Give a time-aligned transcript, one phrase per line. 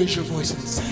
[0.00, 0.89] raise your voice and sing.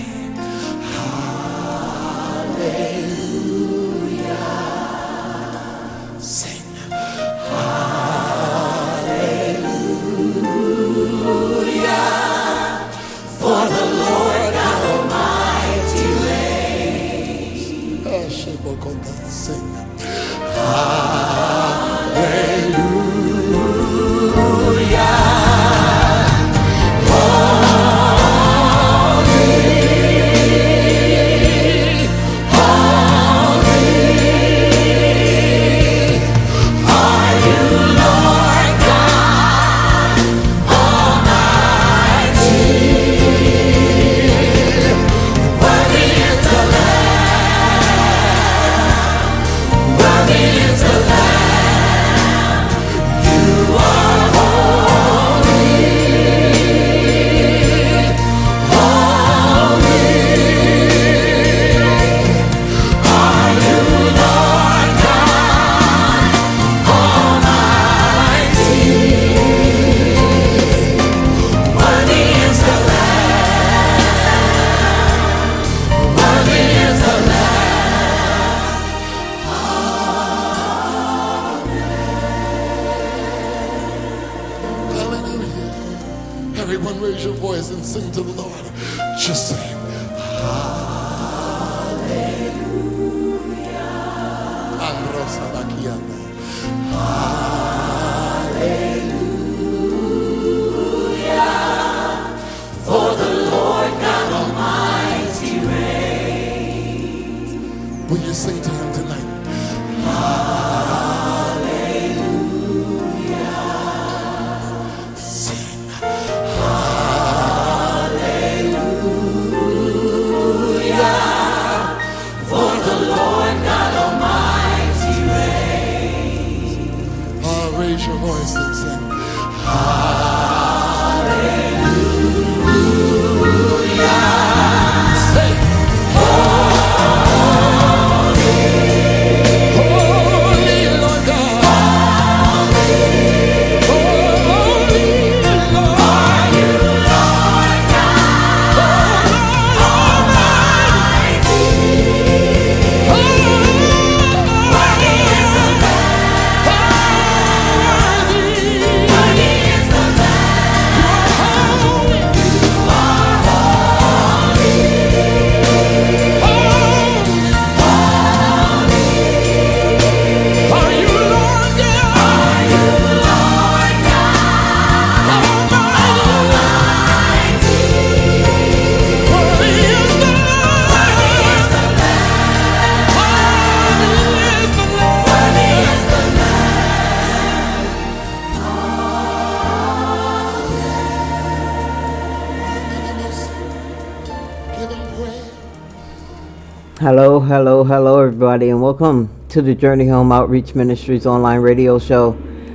[198.99, 202.31] Welcome to the Journey Home Outreach Ministries online radio show.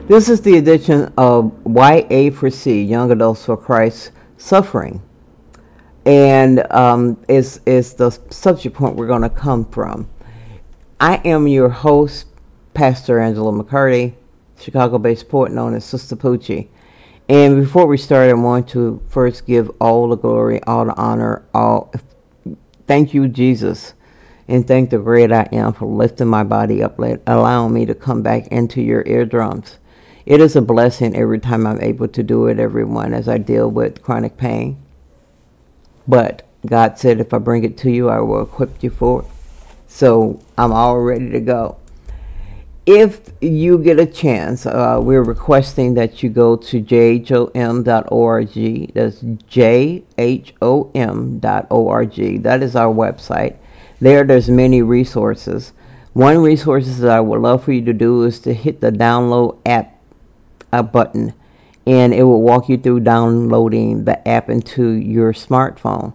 [0.09, 5.03] This is the edition of YA for C, Young Adults for Christ Suffering,
[6.07, 10.09] and um, is is the subject point we're going to come from.
[10.99, 12.29] I am your host,
[12.73, 14.15] Pastor Angela McCarty,
[14.59, 16.69] Chicago-based poet known as Sister Poochie.
[17.29, 21.45] And before we start, I want to first give all the glory, all the honor,
[21.53, 21.93] all
[22.87, 23.93] thank you, Jesus,
[24.49, 28.23] and thank the great I am for lifting my body up, allowing me to come
[28.23, 29.79] back into your eardrums.
[30.27, 33.71] It is a blessing every time I'm able to do it, everyone, as I deal
[33.71, 34.83] with chronic pain.
[36.07, 39.29] But God said, if I bring it to you, I will equip you for it.
[39.87, 41.77] So I'm all ready to go.
[42.87, 47.85] If you get a chance, uh, we're requesting that you go to jhom.org.
[48.95, 50.13] That's jhom.org.
[52.43, 53.57] That is our website.
[54.05, 55.73] There, there's many resources.
[56.13, 59.57] One resource that I would love for you to do is to hit the download
[59.65, 59.99] app
[60.71, 61.33] uh, button,
[61.87, 66.13] and it will walk you through downloading the app into your smartphone.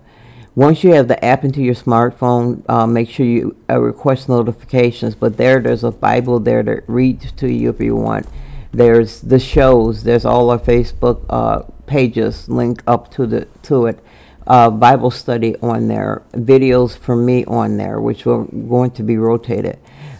[0.53, 5.15] Once you have the app into your smartphone, uh, make sure you uh, request notifications.
[5.15, 8.27] But there, there's a Bible there that reads to you if you want.
[8.71, 10.03] There's the shows.
[10.03, 13.99] There's all our Facebook uh, pages linked up to the to it.
[14.49, 19.77] Bible study on there, videos from me on there, which are going to be rotated.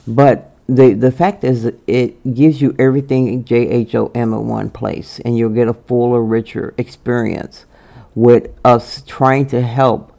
[0.08, 5.50] But the the fact is it gives you everything JHOM in one place, and you'll
[5.50, 7.66] get a fuller, richer experience
[8.14, 10.14] with us trying to help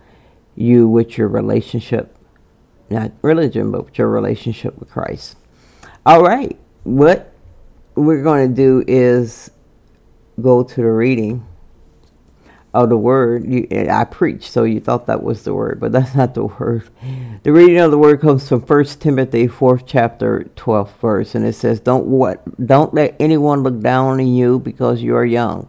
[0.56, 2.16] you with your relationship,
[2.90, 5.36] not religion, but your relationship with Christ.
[6.04, 7.32] All right, what
[7.94, 9.50] we're going to do is
[10.40, 11.46] go to the reading
[12.72, 13.46] of the word.
[13.46, 16.88] You, I preach, so you thought that was the word, but that's not the word.
[17.42, 21.54] The reading of the word comes from First Timothy, fourth chapter, twelfth verse, and it
[21.54, 22.42] says, "Don't what?
[22.64, 25.68] Don't let anyone look down on you because you are young,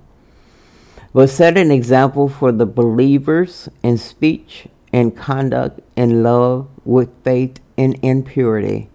[1.14, 7.60] but set an example for the believers in speech and conduct and love, with faith
[7.78, 8.91] and in purity."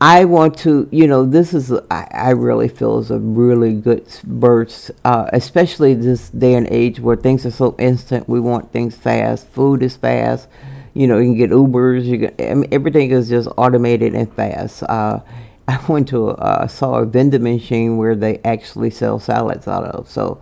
[0.00, 4.06] I want to, you know, this is, I, I really feel is a really good
[4.22, 8.28] burst, uh, especially this day and age where things are so instant.
[8.28, 9.48] We want things fast.
[9.48, 10.48] Food is fast.
[10.94, 12.04] You know, you can get Ubers.
[12.04, 14.84] You get, I mean, everything is just automated and fast.
[14.84, 15.20] Uh,
[15.68, 20.08] I went to, uh, saw a vending machine where they actually sell salads out of.
[20.08, 20.40] So,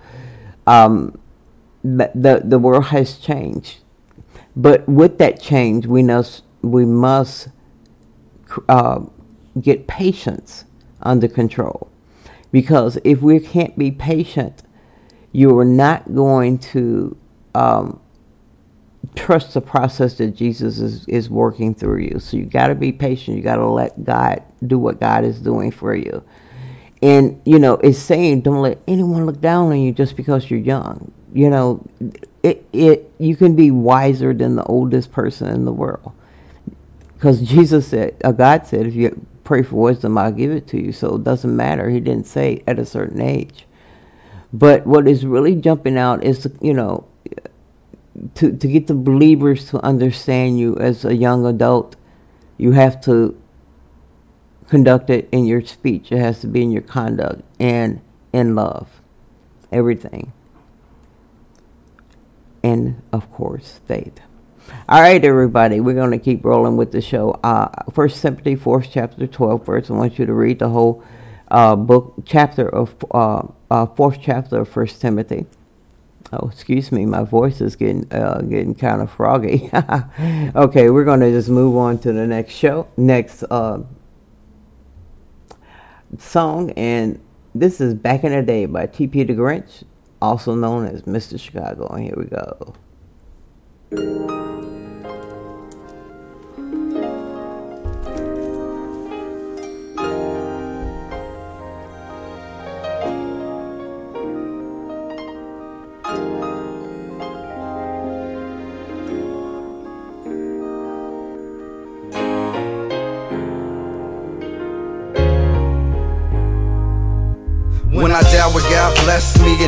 [0.66, 1.18] um,
[1.82, 3.78] the the world has changed,
[4.56, 7.48] but with that change, we must we must.
[8.68, 9.04] Uh,
[9.60, 10.64] get patience
[11.02, 11.90] under control.
[12.52, 14.62] Because if we can't be patient,
[15.32, 17.16] you are not going to
[17.54, 18.00] um,
[19.14, 22.18] trust the process that Jesus is, is working through you.
[22.18, 23.36] So you got to be patient.
[23.36, 26.22] You got to let God do what God is doing for you.
[27.02, 30.60] And, you know, it's saying don't let anyone look down on you just because you're
[30.60, 31.12] young.
[31.32, 31.86] You know,
[32.42, 36.12] it, it you can be wiser than the oldest person in the world.
[37.14, 40.82] Because Jesus said, uh, God said, if you pray for wisdom, I'll give it to
[40.82, 40.92] you.
[40.92, 41.88] So it doesn't matter.
[41.88, 43.64] He didn't say at a certain age.
[44.52, 47.06] But what is really jumping out is, you know,
[48.34, 51.96] to, to get the believers to understand you as a young adult,
[52.58, 53.40] you have to
[54.68, 56.10] conduct it in your speech.
[56.10, 58.00] It has to be in your conduct and
[58.32, 59.00] in love.
[59.70, 60.32] Everything.
[62.62, 64.20] And, of course, faith.
[64.88, 67.38] All right, everybody, we're going to keep rolling with the show.
[67.42, 69.90] Uh, First Timothy, fourth chapter, twelve verse.
[69.90, 71.04] I want you to read the whole
[71.48, 75.46] uh, book, chapter of uh, uh, fourth chapter of First Timothy.
[76.32, 79.70] Oh, excuse me, my voice is getting uh, getting kind of froggy.
[80.56, 83.82] okay, we're going to just move on to the next show, next uh,
[86.18, 87.20] song, and
[87.54, 89.24] this is "Back in the Day" by T.P.
[89.24, 89.84] the Grinch,
[90.20, 91.38] also known as Mr.
[91.38, 91.86] Chicago.
[91.88, 92.74] And here we go.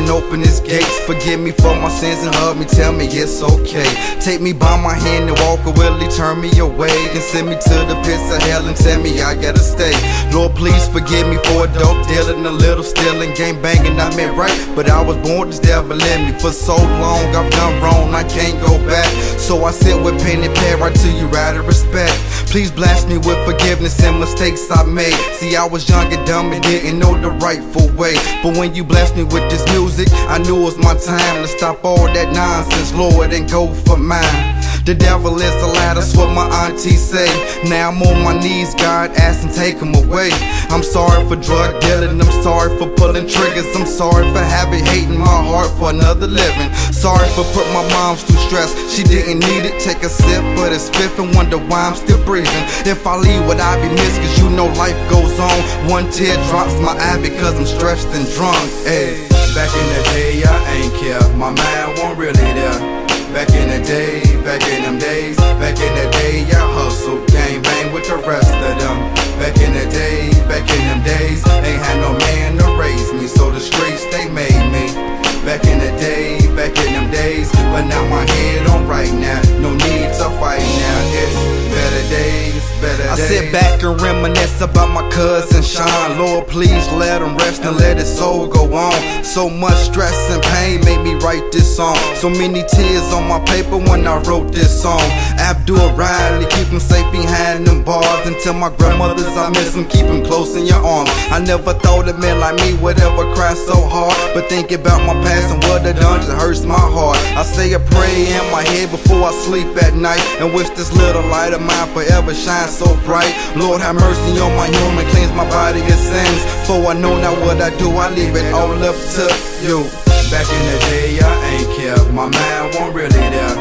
[0.09, 0.88] Open his gates.
[1.09, 3.89] Forgive me for my sins and hug me, tell me it's okay.
[4.21, 6.93] Take me by my hand and walk or will he turn me away?
[7.09, 9.89] And send me to the pits of hell and tell me I gotta stay.
[10.31, 13.99] Lord, please forgive me for a dope dealing, a little stealing, game banging.
[13.99, 16.31] I meant right, but I was born this devil in me.
[16.37, 19.09] For so long I've done wrong, I can't go back.
[19.39, 22.13] So I sit with pen and pad right to you out of respect.
[22.53, 25.17] Please bless me with forgiveness and mistakes I made.
[25.41, 28.13] See, I was young and dumb and didn't know the rightful way.
[28.43, 31.47] But when you bless me with this music, I knew it was my time to
[31.47, 34.59] stop all that nonsense, Lord, and go for mine.
[34.85, 37.29] The devil is a lie, that's what my auntie say.
[37.69, 40.31] Now I'm on my knees, God, asking, take him away.
[40.73, 43.69] I'm sorry for drug dealing, I'm sorry for pulling triggers.
[43.75, 46.73] I'm sorry for having hate in my heart for another living.
[46.91, 49.79] Sorry for putting my mom's too stressed, she didn't need it.
[49.79, 52.65] Take a sip, but it's fifth and wonder why I'm still breathing.
[52.83, 54.19] If I leave, would I be missed?
[54.19, 55.59] Cause you know life goes on.
[55.87, 58.57] One tear drops my eye because I'm stressed and drunk.
[58.83, 59.38] Hey.
[59.55, 61.21] Back in the day, I ain't care.
[61.35, 62.99] My mind won't really there.
[63.33, 67.61] Back in the day, back in them days, back in the day, I hustled, gang
[67.61, 68.97] bang with the rest of them.
[69.37, 73.27] Back in the day, back in them days, ain't had no man to raise me,
[73.27, 75.18] so the streets they made me.
[75.45, 79.41] Back in the day, back in them days, but now my head on right now,
[79.59, 80.99] no need to fight now.
[81.13, 86.17] It's better days better I sit back and reminisce about my cousin Sean.
[86.17, 89.23] Lord, please let him rest and let his soul go on.
[89.23, 91.97] So much stress and pain made me write this song.
[92.15, 95.01] So many tears on my paper when I wrote this song.
[95.37, 98.27] Abdul Riley, keep him safe behind them bars.
[98.27, 101.09] And tell my grandmothers I miss him, keep him close in your arms.
[101.31, 104.15] I never thought a man like me would ever cry so hard.
[104.33, 107.17] But think about my past and what done just hurts my heart.
[107.37, 110.21] I say a prayer in my head before I sleep at night.
[110.39, 113.33] And wish this little light of mine forever shines so bright.
[113.55, 116.41] Lord, have mercy on my human, cleanse my body of sins.
[116.67, 119.25] For I know not what I do, I leave it all up to
[119.65, 120.08] you.
[120.29, 123.55] Back in the day, I ain't care, my mind won't really there.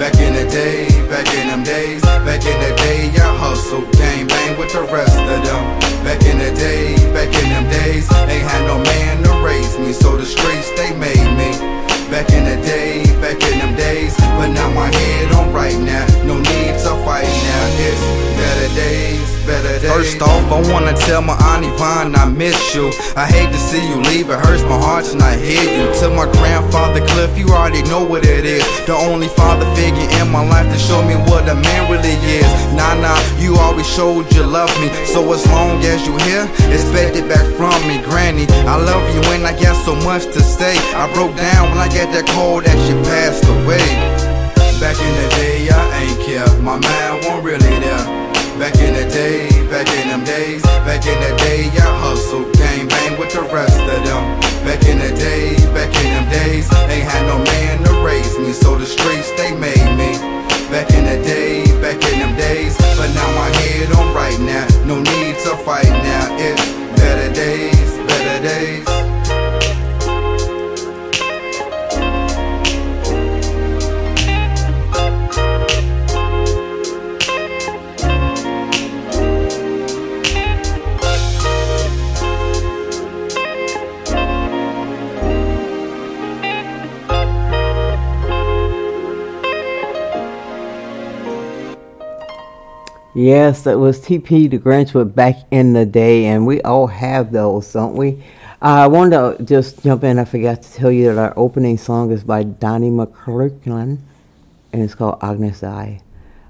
[0.00, 4.26] Back in the day, back in them days, back in the day, I hustled, gang
[4.26, 5.62] bang with the rest of them.
[6.02, 9.92] Back in the day, back in them days, ain't had no man to raise me,
[9.92, 11.87] so the streets they made me.
[12.10, 16.06] Back in the day, back in them days, but now my head on right now,
[16.24, 17.64] no need to fight now.
[17.78, 18.00] It's
[18.40, 19.88] better days better days.
[19.88, 22.92] First off, I wanna tell my Auntie Vine I miss you.
[23.16, 25.88] I hate to see you leave, it hurts my heart to not hear you.
[26.00, 28.62] To my grandfather Cliff, you already know what it is.
[28.84, 32.50] The only father figure in my life to show me what a man really is.
[32.76, 34.92] Nah, nah, you always showed you love me.
[35.08, 38.46] So as long as you here, expect it back from me, Granny.
[38.68, 40.76] I love you and I got so much to say.
[40.92, 43.82] I broke down when I got that call that she passed away.
[44.78, 46.46] Back in the day, I ain't care.
[46.62, 48.06] My mind won't really there.
[48.58, 52.86] Back in the day, back in them days, back in the day, I hustled, gang
[52.88, 54.22] bang with the rest of them.
[54.66, 58.52] Back in the day, back in them days, ain't had no man to raise me,
[58.52, 60.18] so the streets they made me.
[60.70, 64.66] Back in the day, back in them days, but now my head on right now,
[64.86, 66.26] no need to fight now.
[66.38, 66.66] It's
[66.98, 68.97] better days, better days.
[93.18, 97.32] Yes, that was TP the Grinch with Back in the Day, and we all have
[97.32, 98.22] those, don't we?
[98.62, 100.20] Uh, I wanted to just jump in.
[100.20, 103.98] I forgot to tell you that our opening song is by Donnie McClurkin,
[104.72, 106.00] and it's called Agnus Dei.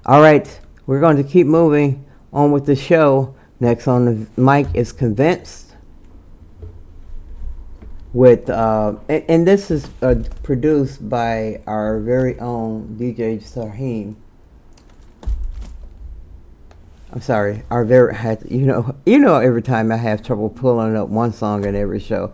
[0.05, 3.33] All right, we're going to keep moving on with the show.
[3.59, 5.73] Next on the mic is Convinced
[8.13, 14.17] with, uh, and, and, this is uh, produced by our very own DJ Shyhiem.
[17.11, 17.63] I'm sorry.
[17.71, 21.33] Our very had you know you know every time I have trouble pulling up one
[21.33, 22.33] song in every show,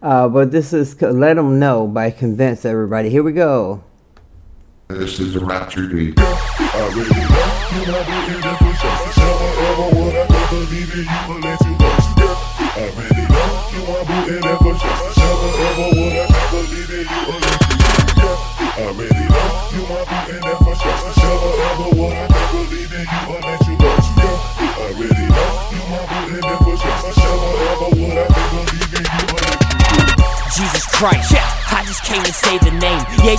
[0.00, 3.10] uh, but this is let them know by convince everybody.
[3.10, 3.82] Here we go.
[4.88, 6.16] This is a rapture beat.
[14.82, 15.21] Jesus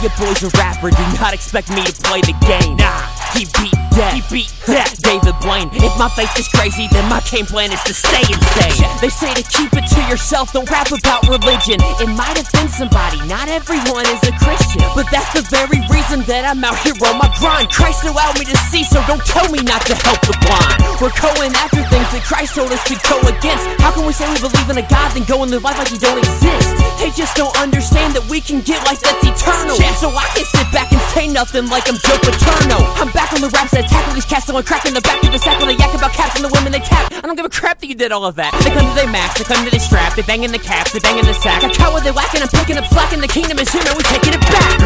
[0.04, 2.76] your boy's a rapper, do not expect me to play the game.
[2.76, 4.14] Nah, he beat death.
[4.14, 4.98] He beat death.
[5.02, 5.70] David Blaine.
[5.74, 8.86] If my faith is crazy, then my game plan is to stay insane.
[9.02, 11.82] They say to keep it to yourself, don't rap about religion.
[12.02, 14.82] It might offend somebody, not everyone is a Christian.
[14.98, 17.70] But that's the very reason that I'm out here on my grind.
[17.70, 20.80] Christ allowed me to see, so don't tell me not to help the blind.
[21.02, 23.66] We're going after things that Christ told us to go against.
[23.82, 25.90] How can we say we believe in a God, then go and live life like
[25.90, 26.70] he don't exist?
[26.98, 29.76] They just don't understand that we can get life that's eternal.
[29.98, 32.80] So I can sit back and say nothing like I'm Joe Paterno.
[32.98, 35.32] I'm back on the raps that attack these cats, someone crack in the back of
[35.32, 37.14] the sack when they yak about caps and the women they tap.
[37.14, 38.52] I don't give a crap that you did all of that.
[38.64, 40.92] They come to their max, they come to their strap, they bang in the caps,
[40.92, 41.64] they bang in the sack.
[41.64, 43.96] I cut where they whacking, I'm picking up slack, and the kingdom is here, man,
[43.96, 44.82] we taking it back.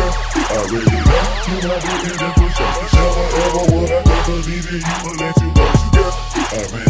[6.48, 6.87] Okay, this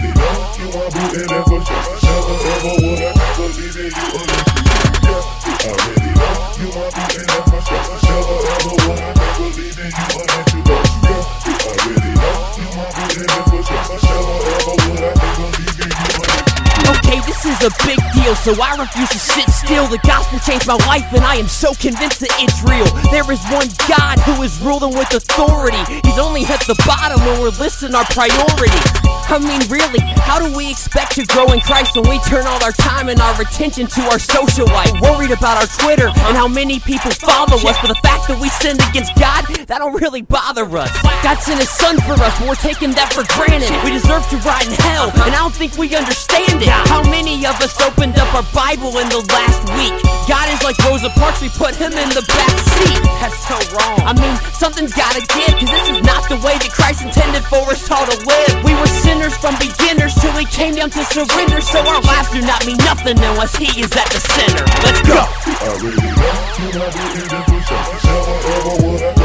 [17.68, 19.88] a big deal, so I refuse to sit still.
[19.88, 22.88] The gospel changed my life, and I am so convinced that it's real.
[23.12, 25.84] There is one God who is ruling with authority.
[26.08, 28.88] He's only at the bottom when we're listing our priorities.
[29.28, 32.64] I mean, really, how do we expect to grow in Christ when we turn all
[32.64, 34.92] our time and our attention to our social life?
[35.04, 38.48] Worried about our Twitter and how many people follow us, but the fact that we
[38.48, 40.96] sinned against God, that don't really bother us.
[41.20, 43.68] God sent His Son for us, but we're taking that for granted.
[43.84, 46.72] We deserve to rot in hell, and I don't think we understand it.
[46.88, 49.94] How many of us opened up our Bible in the last week?
[50.28, 53.00] God is like Rosa Parks, we put Him in the back seat.
[53.24, 54.00] That's so wrong.
[54.04, 57.64] I mean, something's gotta give, cause this is not the way that Christ intended for
[57.70, 58.54] us all to live.
[58.64, 62.42] We were sinners from beginners till we came down to surrender, so our lives do
[62.44, 64.66] not mean nothing unless He is at the center.
[64.84, 65.24] Let's go.
[65.24, 68.06] I really know you want booty, never trust.
[68.06, 69.18] Never ever would I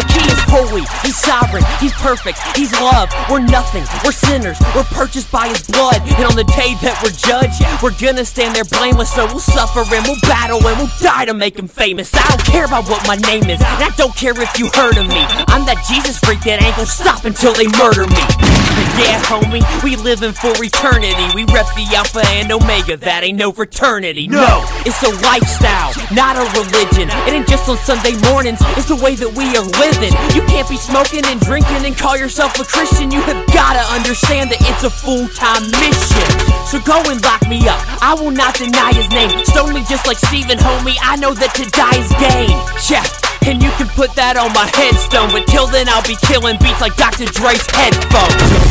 [0.00, 3.08] Look, unless the king is holy, he's sovereign, he's perfect, he's love.
[3.30, 6.00] We're nothing, we're sinners, we're purchased by his blood.
[6.02, 9.12] And on the day that we're judged, we're gonna stand there blameless.
[9.12, 12.12] So we'll suffer and we'll battle and we'll die to make him famous.
[12.14, 14.96] I don't care about what my name is, and I don't care if you heard
[14.96, 15.24] of me.
[15.48, 18.22] I'm that Jesus freak that ain't gonna stop until they murder me.
[19.00, 21.26] Yeah, homie, we living for eternity.
[21.34, 24.28] We rep the Alpha and Omega, that ain't no fraternity.
[24.28, 27.08] No, it's a lifestyle, not a religion.
[27.26, 30.12] It ain't just on Sunday mornings, it's the way that we are living.
[30.36, 33.10] You can't be smoking and drinking and call yourself a Christian.
[33.10, 36.26] You have gotta understand that it's a full time mission.
[36.66, 37.78] So go and lock me up.
[38.02, 39.30] I will not deny his name.
[39.46, 40.98] Stone me just like Stephen, homie.
[41.00, 42.50] I know that to die is gain.
[42.90, 43.06] Yeah.
[43.46, 46.82] And you can put that on my headstone, but till then I'll be killing beats
[46.82, 47.24] like Dr.
[47.30, 48.70] Dre's headphones.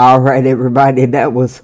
[0.00, 1.60] All right, everybody, that was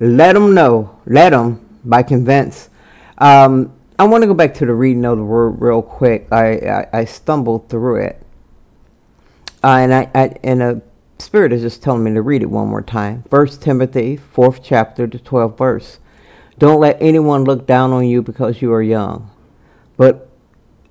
[0.00, 2.68] Let Them Know, Let Them by Convince.
[3.16, 6.26] Um, I want to go back to the reading of the word real quick.
[6.32, 8.20] I, I, I stumbled through it.
[9.62, 10.82] Uh, and I, I and the
[11.20, 13.22] Spirit is just telling me to read it one more time.
[13.30, 16.00] First Timothy, fourth chapter, the 12th verse.
[16.58, 19.30] Don't let anyone look down on you because you are young,
[19.96, 20.28] but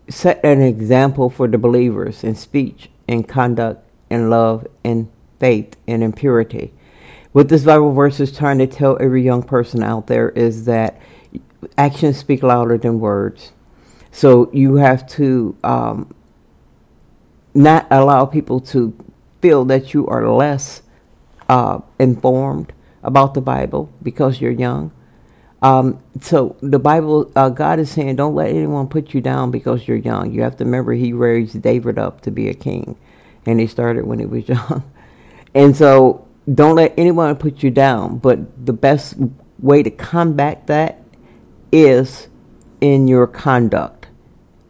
[0.07, 5.09] set an example for the believers in speech, in conduct, in love, in
[5.41, 6.71] faith, and in purity.
[7.35, 11.01] What this Bible verse is trying to tell every young person out there is that
[11.77, 13.51] actions speak louder than words.
[14.09, 16.15] So you have to um,
[17.53, 18.95] not allow people to
[19.41, 20.81] feel that you are less
[21.49, 22.71] uh, informed
[23.03, 24.93] about the Bible because you're young.
[25.61, 29.89] Um, so the Bible, uh, God is saying, don't let anyone put you down because
[29.89, 30.31] you're young.
[30.31, 32.97] You have to remember He raised David up to be a king,
[33.45, 34.89] and he started when he was young.
[35.53, 38.17] And so don't let anyone put you down.
[38.17, 39.15] But the best
[39.59, 41.01] way to combat that
[41.71, 42.27] is
[42.81, 44.07] in your conduct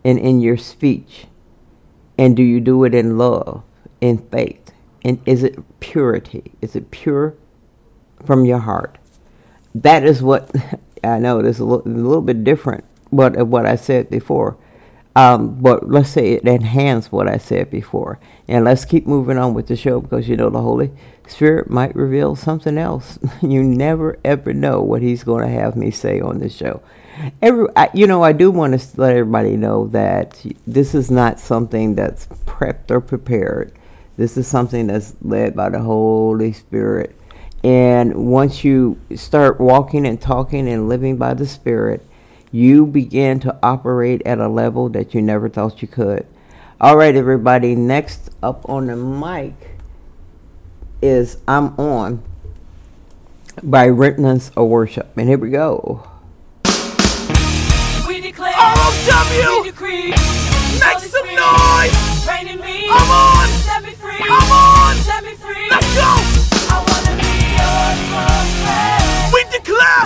[0.04, 1.28] and in your speech.
[2.18, 3.64] And do you do it in love,
[4.00, 4.72] in faith?
[5.04, 6.54] And is it purity?
[6.62, 7.36] Is it pure
[8.26, 8.98] from your heart?
[9.74, 10.52] That is what
[11.04, 11.40] I know.
[11.40, 14.58] It's a little, a little bit different what of what I said before.
[15.16, 18.20] Um, but let's say it enhanced what I said before.
[18.48, 20.92] And let's keep moving on with the show because you know the Holy
[21.28, 23.18] Spirit might reveal something else.
[23.42, 26.82] you never ever know what He's going to have me say on this show.
[27.42, 31.40] Every, I, you know, I do want to let everybody know that this is not
[31.40, 33.72] something that's prepped or prepared.
[34.18, 37.16] This is something that's led by the Holy Spirit.
[37.64, 42.06] And once you start walking and talking and living by the Spirit,
[42.56, 46.26] you begin to operate at a level that you never thought you could.
[46.80, 49.54] All right, everybody, next up on the mic
[51.02, 52.24] is I'm On
[53.62, 55.18] by Rhythms of Worship.
[55.18, 56.08] And here we go.
[58.08, 59.62] We declare, ROW!
[59.62, 62.26] we decree, Make some noise!
[62.26, 62.88] Reign in me.
[62.90, 63.50] I'm on!
[63.50, 64.16] Set me free.
[64.22, 64.96] I'm on!
[65.04, 65.70] Set me free.
[65.70, 66.08] Let's go!
[66.72, 69.36] I wanna be yours forever.
[69.36, 70.04] We declare,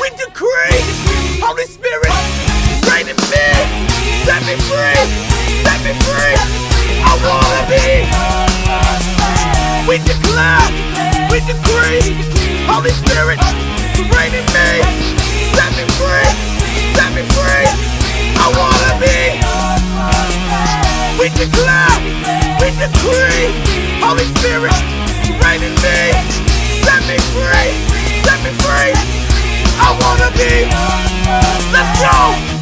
[0.00, 1.09] we decree,
[1.40, 2.12] Holy Spirit,
[2.92, 3.48] reign in me,
[4.28, 5.00] set me free,
[5.64, 6.36] set me free.
[7.00, 8.04] I wanna be.
[9.88, 10.68] We declare,
[11.32, 12.12] we decree,
[12.68, 13.40] Holy Spirit,
[14.12, 14.70] reign in me,
[15.56, 16.30] set me free,
[16.94, 17.66] set me free.
[18.36, 19.40] I wanna be.
[21.18, 21.96] We declare,
[22.60, 23.48] we decree,
[24.04, 24.76] Holy Spirit,
[25.40, 26.00] reign in me,
[26.84, 27.72] set me free,
[28.24, 29.19] set me free.
[29.82, 30.68] I wanna be.
[31.72, 32.59] Let's go.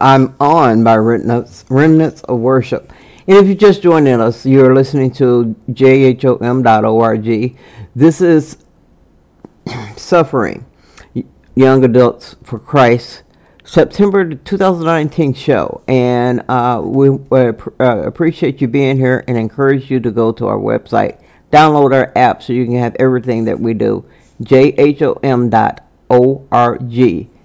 [0.00, 2.92] I'm On by Remnants, Remnants of Worship.
[3.26, 7.58] And if you're just joining us, you're listening to jhom.org.
[7.94, 8.58] This is
[9.96, 10.64] Suffering
[11.54, 13.22] Young Adults for Christ,
[13.64, 15.82] September 2019 show.
[15.88, 20.58] And uh, we uh, appreciate you being here and encourage you to go to our
[20.58, 24.04] website, download our app so you can have everything that we do.
[24.42, 25.18] jhom.org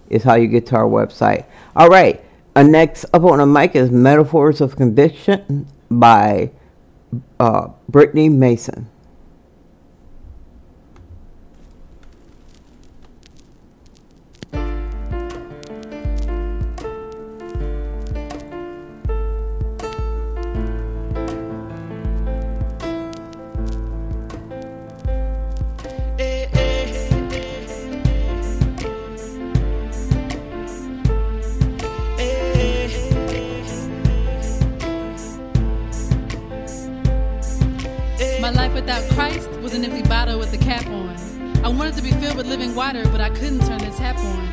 [0.10, 1.46] is how you get to our website.
[1.76, 2.23] All right.
[2.56, 6.52] Uh, next up on the mic is Metaphors of Conviction by
[7.40, 8.88] uh, Brittany Mason.
[42.76, 44.52] Water, but I couldn't turn the tap on.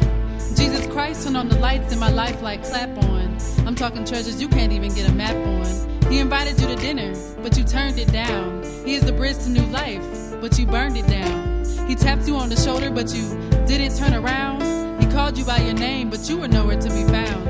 [0.56, 3.38] Jesus Christ turned on the lights in my life like clap on.
[3.66, 6.10] I'm talking treasures you can't even get a map on.
[6.10, 8.62] He invited you to dinner, but you turned it down.
[8.84, 10.04] He is the bridge to new life,
[10.40, 11.64] but you burned it down.
[11.88, 13.28] He tapped you on the shoulder, but you
[13.66, 14.62] didn't turn around.
[15.00, 17.44] He called you by your name, but you were nowhere to be found.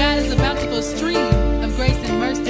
[0.00, 1.16] God is a bountiful stream
[1.62, 2.49] of grace and mercy.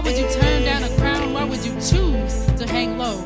[0.00, 1.34] Why would you turn down a crown?
[1.34, 3.18] Why would you choose to hang low?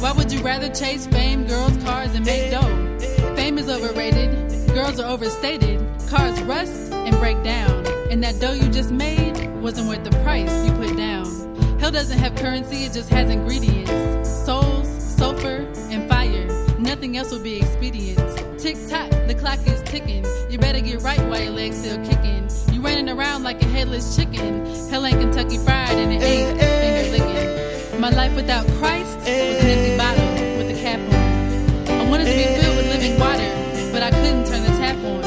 [0.00, 2.98] Why would you rather chase fame, girls, cars, and make dough?
[3.34, 4.30] Fame is overrated,
[4.74, 5.80] girls are overstated,
[6.10, 7.86] cars rust and break down.
[8.10, 11.24] And that dough you just made wasn't worth the price you put down.
[11.80, 16.46] Hell doesn't have currency, it just has ingredients souls, sulfur, and fire.
[16.78, 18.18] Nothing else will be expedient.
[18.58, 20.26] Tick tock, the clock is ticking.
[20.50, 22.46] You better get right while your legs still kicking.
[22.80, 24.64] You running around like a headless chicken.
[24.88, 26.80] Hell ain't Kentucky fried and it ain't eh, eh.
[26.80, 28.00] finger licking.
[28.00, 29.98] My life without Christ was an empty eh.
[29.98, 32.00] bottle with a cap on.
[32.00, 33.52] I wanted to be filled with living water,
[33.92, 35.22] but I couldn't turn the tap on.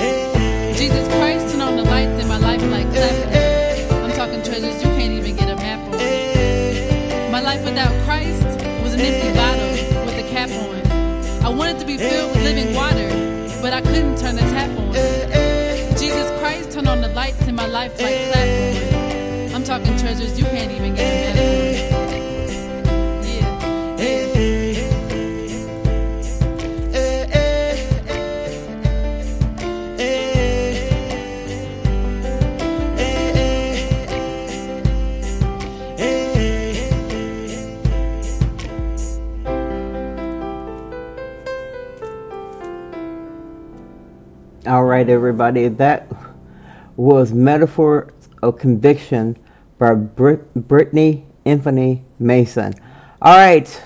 [0.76, 4.04] Jesus Christ turned on the lights in my life like clapping.
[4.04, 7.32] I'm talking treasures you can't even get a map on.
[7.32, 8.46] My life without Christ
[8.82, 11.46] was an empty bottle with a cap on.
[11.46, 13.10] I wanted to be filled with living water,
[13.62, 14.83] but I couldn't turn the tap on.
[16.54, 18.44] Jesus Christ turned on the lights in my life like clap on.
[18.44, 19.52] Eh.
[19.56, 22.13] I'm talking treasures you can't even get a map on.
[23.28, 23.54] Yeah.
[44.66, 46.08] All right, everybody, that
[46.96, 49.38] was Metaphor of Conviction
[49.78, 52.74] by Brit- Brittany Anthony Mason.
[53.22, 53.82] All right,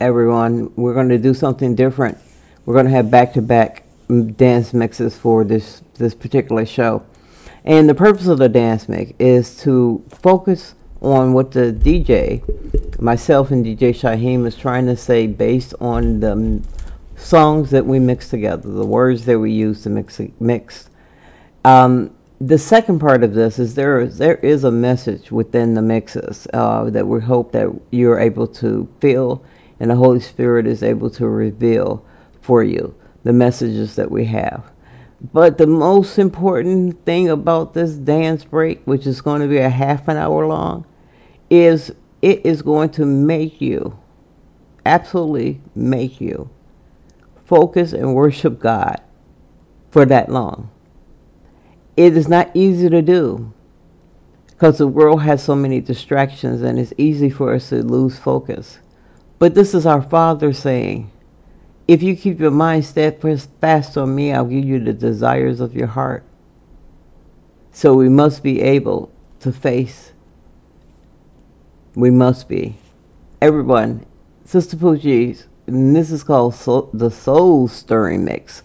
[0.00, 2.18] everyone, we're going to do something different.
[2.64, 3.84] We're going to have back-to-back
[4.36, 7.04] dance mixes for this this particular show.
[7.64, 13.50] And the purpose of the dance mix is to focus on what the DJ, myself
[13.50, 16.62] and DJ Shyhiem, is trying to say based on the
[17.16, 20.20] songs that we mix together, the words that we use to mix.
[20.38, 20.88] mix.
[21.66, 25.82] Um, the second part of this is there is there is a message within the
[25.82, 29.44] mixes uh, that we hope that you're able to feel,
[29.80, 32.06] and the Holy Spirit is able to reveal
[32.40, 34.70] for you the messages that we have.
[35.32, 39.68] But the most important thing about this dance break, which is going to be a
[39.68, 40.86] half an hour long,
[41.50, 41.90] is
[42.22, 43.98] it is going to make you,
[44.84, 46.48] absolutely make you,
[47.44, 49.00] focus and worship God
[49.90, 50.70] for that long.
[51.96, 53.52] It is not easy to do
[54.48, 58.78] because the world has so many distractions and it's easy for us to lose focus.
[59.38, 61.10] But this is our Father saying,
[61.88, 65.86] if you keep your mind steadfast on me, I'll give you the desires of your
[65.88, 66.24] heart.
[67.70, 70.12] So we must be able to face.
[71.94, 72.76] We must be.
[73.40, 74.04] Everyone,
[74.44, 76.54] Sister Poochie's, and this is called
[76.92, 78.62] the Soul Stirring Mix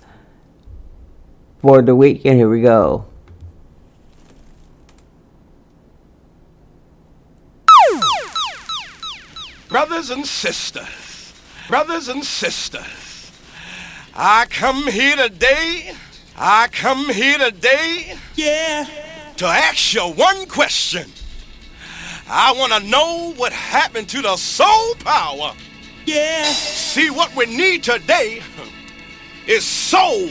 [1.59, 2.25] for the week.
[2.25, 3.05] And here we go.
[9.71, 11.33] Brothers and sisters,
[11.69, 13.31] brothers and sisters,
[14.13, 15.93] I come here today,
[16.35, 18.85] I come here today, yeah,
[19.37, 21.09] to ask you one question.
[22.27, 25.53] I want to know what happened to the soul power.
[26.05, 26.43] Yeah.
[26.51, 28.41] See, what we need today
[29.47, 30.27] is soul.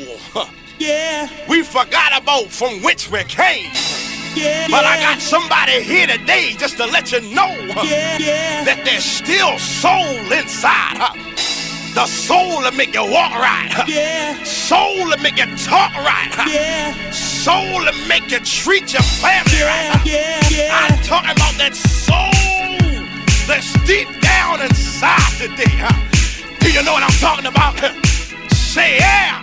[0.78, 1.30] Yeah.
[1.48, 3.72] We forgot about from which we came.
[4.34, 7.50] Yeah, but I got somebody here today just to let you know
[7.82, 10.98] yeah, that there's still soul inside.
[11.02, 11.14] Huh?
[11.94, 13.72] The soul to make you walk right.
[13.72, 13.84] Huh?
[13.88, 14.40] Yeah.
[14.44, 16.30] Soul to make you talk right.
[16.30, 16.46] Huh?
[16.46, 16.94] Yeah.
[17.10, 19.90] Soul to make you treat your family right.
[19.90, 20.02] Huh?
[20.06, 20.78] Yeah, yeah.
[20.78, 22.30] I'm talking about that soul
[23.50, 25.74] that's deep down inside today.
[26.60, 27.74] Do you know what I'm talking about?
[28.54, 29.42] Say yeah.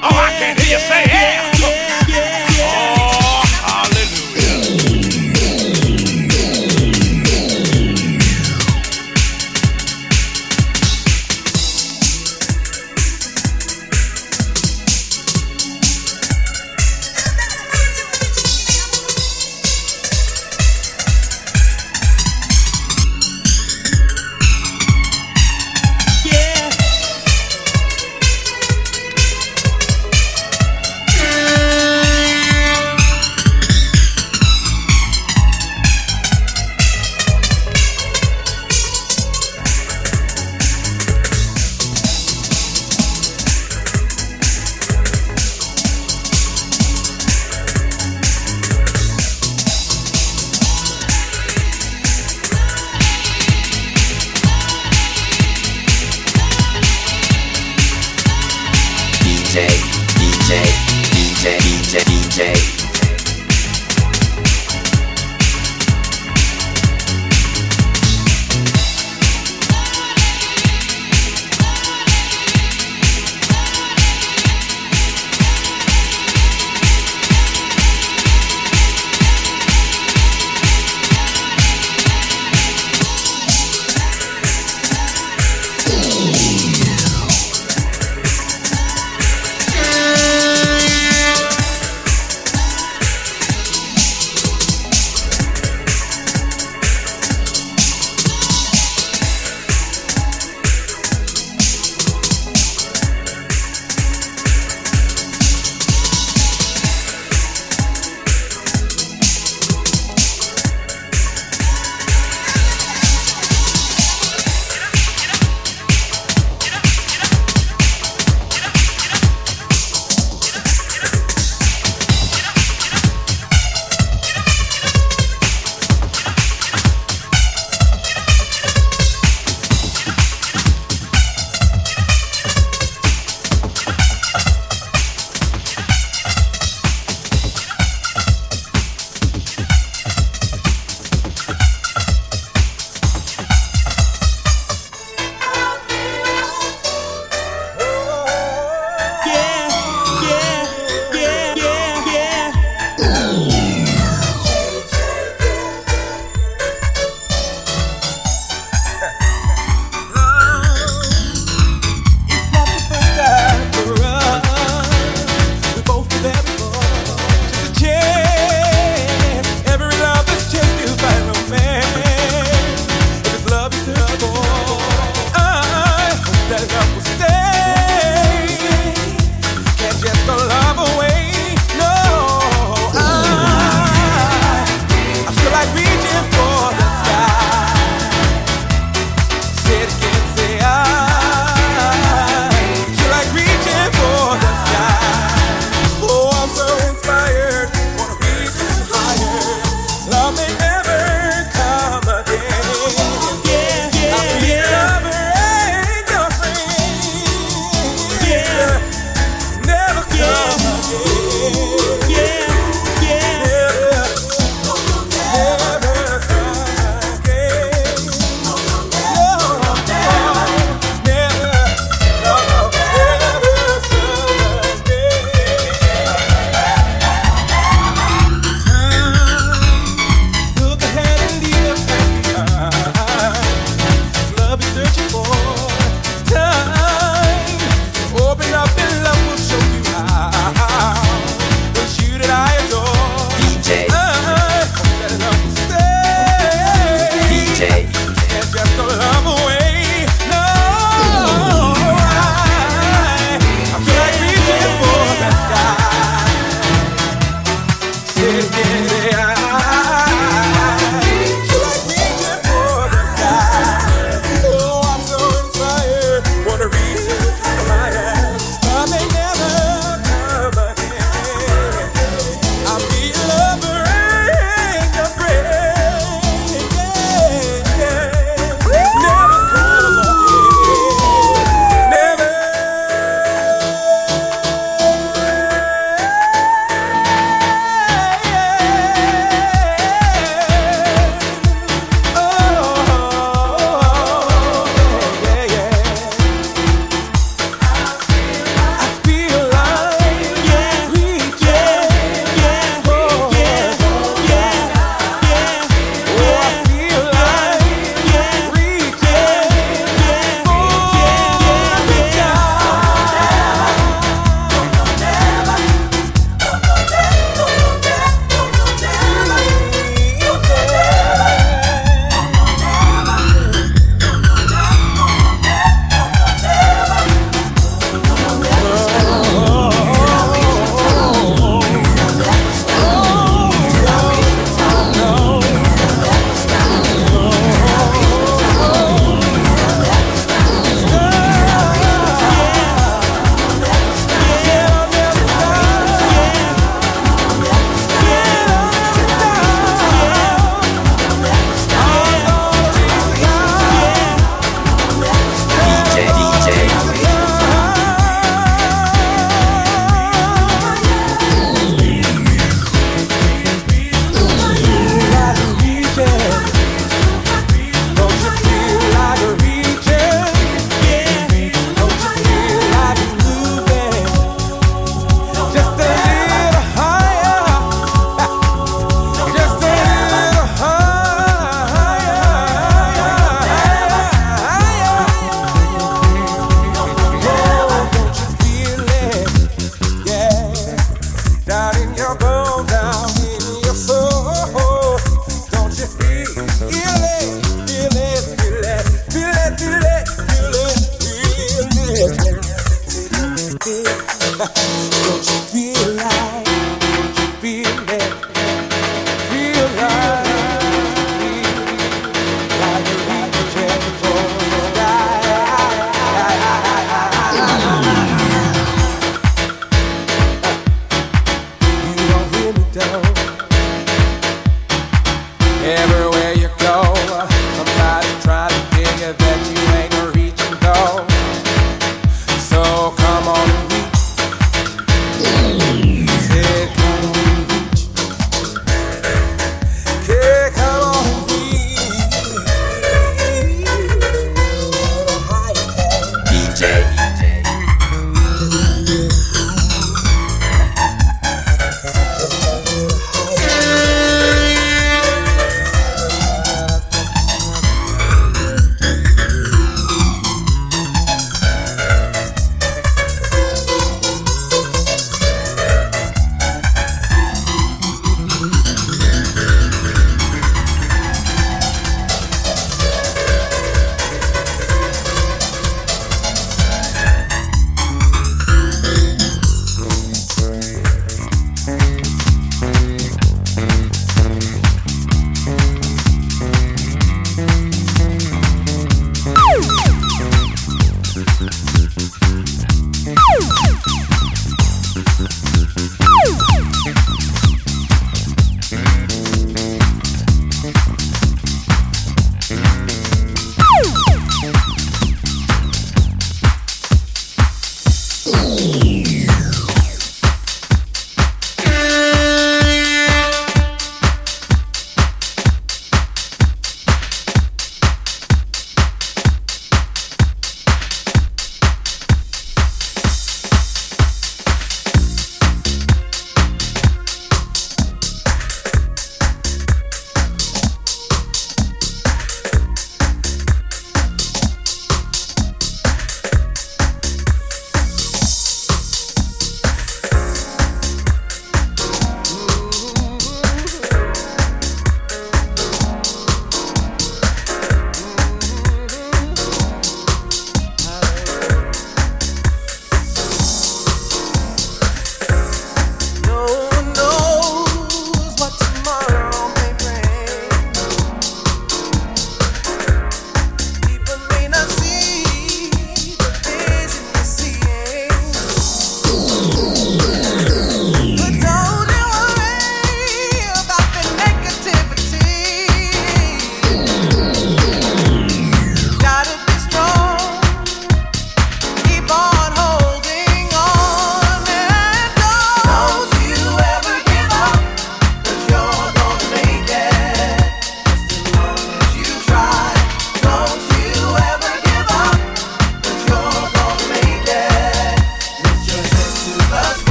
[0.00, 1.77] Oh, I can't hear you say yeah.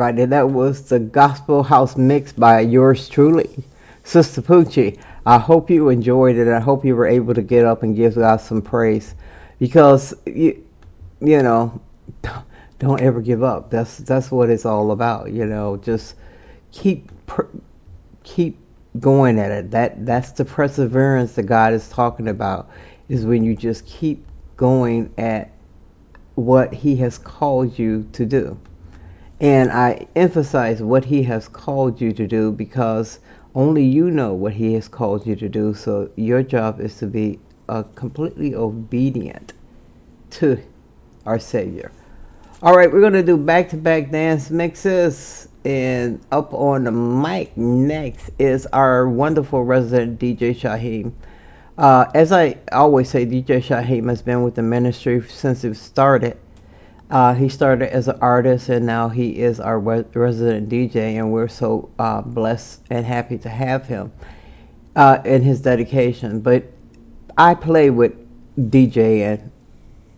[0.00, 0.26] everybody.
[0.26, 3.64] That was the Gospel House Mix by yours truly,
[4.04, 4.96] Sistapoochie.
[5.26, 6.46] I hope you enjoyed it.
[6.46, 9.16] I hope you were able to get up and give God some praise
[9.58, 10.64] because, you,
[11.20, 11.80] you know,
[12.78, 13.70] don't ever give up.
[13.70, 15.76] That's, that's what it's all about, you know.
[15.78, 16.14] Just
[16.70, 17.10] keep,
[18.22, 18.56] keep
[19.00, 19.72] going at it.
[19.72, 22.70] That, that's the perseverance that God is talking about
[23.08, 24.24] is when you just keep
[24.56, 25.50] going at
[26.36, 28.60] what he has called you to do.
[29.40, 33.20] And I emphasize what He has called you to do because
[33.54, 35.74] only you know what He has called you to do.
[35.74, 39.52] So your job is to be uh, completely obedient
[40.30, 40.62] to
[41.24, 41.92] our Savior.
[42.60, 45.48] All right, we're going to do back to back dance mixes.
[45.64, 51.12] And up on the mic next is our wonderful resident DJ Shyhiem.
[51.76, 56.38] Uh, as I always say, DJ Shyhiem has been with the ministry since it started
[57.10, 61.32] uh, he started as an artist and now he is our re- resident DJ, and
[61.32, 64.12] we're so uh, blessed and happy to have him
[64.94, 66.40] uh, in his dedication.
[66.40, 66.64] But
[67.36, 68.12] I play with
[68.58, 69.50] DJ, and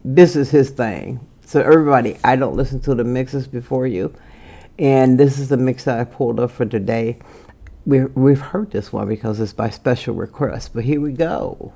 [0.05, 1.20] this is his thing.
[1.45, 4.12] So, everybody, I don't listen to the mixes before you,
[4.78, 7.18] and this is the mix that I pulled up for today.
[7.86, 11.72] We, we've heard this one because it's by special request, but here we go.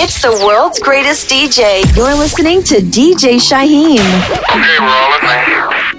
[0.00, 1.82] It's the world's greatest DJ.
[1.96, 3.98] You're listening to DJ Shyhiem.
[3.98, 5.97] Okay, we're all in there.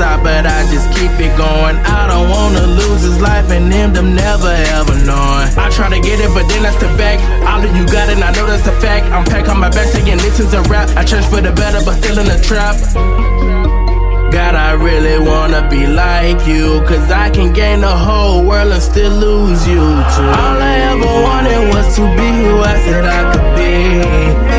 [0.00, 1.76] stop, but I just keep it going.
[1.84, 5.48] I don't wanna lose his life and end them never ever knowing.
[5.60, 7.20] I try to get it, but then that's the back.
[7.44, 9.04] All of you got it, I know that's the fact.
[9.12, 10.88] I'm packed on my back saying this is a rap.
[10.96, 12.76] I church for the better, but still in the trap.
[14.32, 16.80] God, I really wanna be like you.
[16.88, 19.84] Cause I can gain the whole world and still lose you
[20.14, 20.30] too.
[20.40, 24.49] All I ever wanted was to be who I said I could be.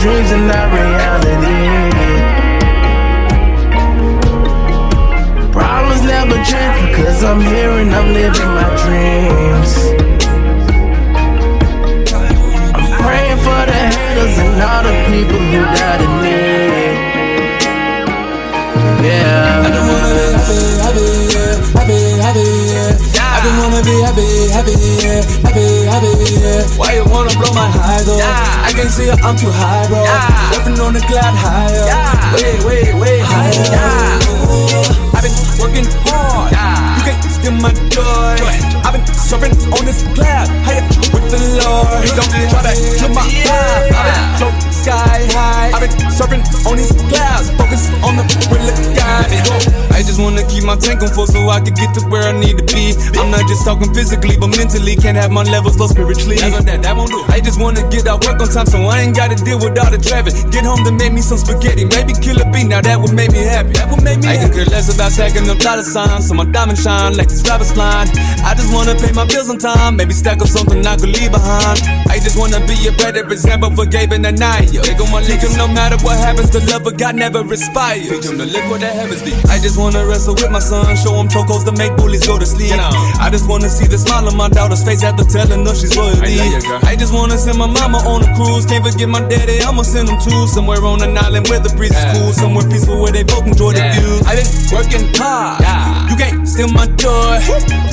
[0.00, 1.60] dreams and not reality.
[5.52, 9.70] Problems never change because I'm here and I'm living my dreams.
[12.76, 16.96] I'm praying for the haters and all the people who died in need.
[19.04, 19.60] Yeah.
[19.66, 21.20] I've been,
[21.76, 22.69] I've been, I've been,
[23.40, 26.12] I just wanna be happy, happy, yeah, happy, happy,
[26.44, 26.60] yeah.
[26.76, 28.18] Why you wanna blow my high though?
[28.18, 28.68] Yeah.
[28.68, 30.04] I can't see it, I'm too high, bro.
[30.04, 30.52] Yeah.
[30.52, 31.86] Working on the cloud higher.
[31.88, 32.34] Yeah.
[32.36, 33.64] Way, way, way higher.
[33.72, 35.16] Yeah.
[35.16, 36.52] I've been working hard.
[36.52, 36.69] Yeah.
[37.30, 38.36] Still my joy.
[38.84, 40.82] I've been serving on this cloud, higher
[41.12, 42.06] with the Lord.
[42.16, 43.92] Don't try to kill my vibe.
[43.94, 45.70] I've been so sky high.
[45.74, 49.26] I've been serving on these clouds, focus on the real of God.
[49.92, 52.32] I just wanna keep my tank on full so I can get to where I
[52.32, 52.96] need to be.
[53.20, 54.96] I'm not just talking physically, but mentally.
[54.96, 56.36] Can't have my levels low spiritually.
[56.40, 57.20] That, that, that won't do.
[57.28, 59.90] I just wanna get out work on time, so I ain't gotta deal with all
[59.90, 60.32] the traffic.
[60.50, 62.64] Get home to make me some spaghetti, maybe kill a bee.
[62.64, 63.76] Now that would make me happy.
[63.76, 64.56] That would make me I happy.
[64.56, 67.76] Can care less about stacking them dollar signs, so my diamond shine like this rapper's
[67.76, 68.08] line.
[68.44, 71.32] I just wanna pay my bills on time, maybe stack up something I could leave
[71.32, 71.80] behind.
[72.12, 74.82] I just wanna be a better example for Gabe and Anaya.
[74.84, 78.08] They gon' teach him no matter what happens, the love of God never expires.
[78.08, 79.32] Teach him to live what the heavens be.
[79.48, 82.46] I just wanna wrestle with my son, show him chocos to make bullies go to
[82.46, 82.72] sleep.
[82.76, 86.36] I just wanna see the smile on my daughter's face after telling her she's royalty.
[86.40, 89.82] I, I just wanna send my mama on a cruise, can't forget my daddy, I'ma
[89.82, 93.12] send him to somewhere on an island where the breeze is cool, somewhere peaceful where
[93.12, 94.20] they both enjoy the view.
[94.26, 95.62] I been working hard,
[96.10, 97.38] you can't steal my joy.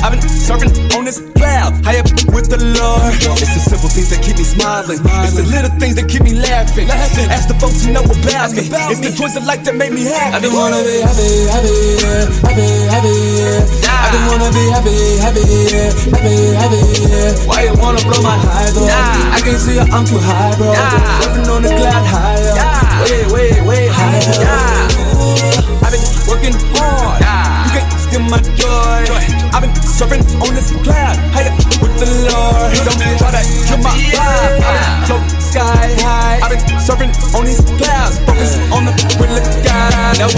[0.03, 3.13] I've been surfing on this cloud, high up with the Lord.
[3.37, 6.33] It's the simple things that keep me smiling, it's the little things that keep me
[6.33, 6.89] laughing.
[6.89, 10.05] Ask the folks who know about me, it's the joys of life that make me
[10.05, 10.35] happy.
[10.35, 13.87] I just wanna be happy, happy, yeah, happy, happy, yeah.
[13.87, 15.43] I just wanna be happy, happy,
[15.73, 17.47] yeah, happy, happy, yeah.
[17.49, 18.87] Why you wanna blow my high, though?
[18.87, 20.71] I can't see it, I'm too high, bro.
[20.73, 22.53] Surfing on the cloud higher,
[23.03, 25.06] way, way, way higher.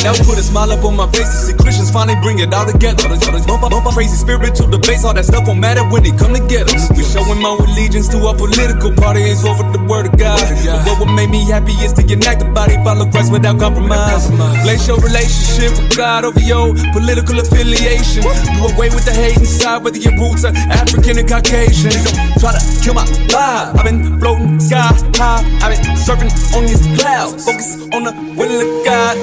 [0.10, 3.06] Now put smile up on my face to see Christians finally bring it all together.
[3.46, 6.74] Bump, bump, crazy spiritual debates, all that stuff won't matter when they come together.
[6.98, 10.42] We showing my allegiance to our political party is over the word of God.
[10.86, 14.26] But what make me happy is to unite the body, follow Christ without compromise.
[14.66, 18.26] Place your relationship with God over your political affiliation.
[18.26, 21.94] Do away with the hate inside, whether your roots are African and Caucasian.
[21.94, 23.78] Don't try to kill my vibe.
[23.78, 25.46] I've been floating sky high.
[25.62, 27.46] I've been surfing on these clouds.
[27.46, 29.14] Focus on the will of God.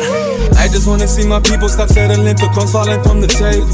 [0.56, 3.64] I just wanna see my people stop settling for crumbs falling from the table.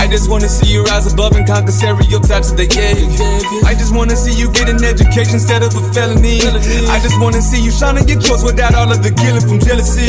[0.00, 3.60] I just wanna see you rise above and conquer stereotypes that they gave you.
[3.68, 6.40] I just wanna see you get an education instead of a felony.
[6.88, 10.08] I just wanna see you shining your choice without all of the killing from jealousy.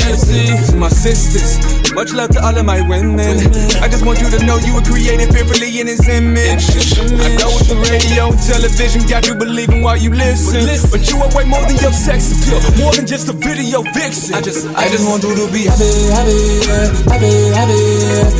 [0.80, 1.60] My sisters,
[2.00, 3.36] much love to all of my women.
[3.84, 6.64] I just want you to know you were created fearfully in His image.
[6.96, 10.64] I know with the radio and television got you believing while you listen,
[10.96, 14.32] but you are way more than your sex appeal, more than just a video vixen.
[14.32, 16.40] I just, I just want you to be happy, happy,
[17.12, 17.84] happy, happy.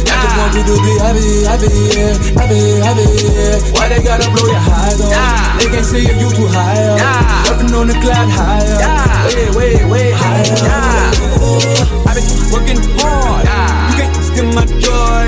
[0.08, 1.72] I just want you to be happy, happy,
[2.40, 3.08] happy, happy.
[3.76, 5.12] Why they gotta blow your high though?
[5.60, 6.96] They can't say you too high.
[7.52, 11.29] Working on the cloud higher, way, way, way higher.
[12.08, 15.28] I've been working hard, you can't steal my joy.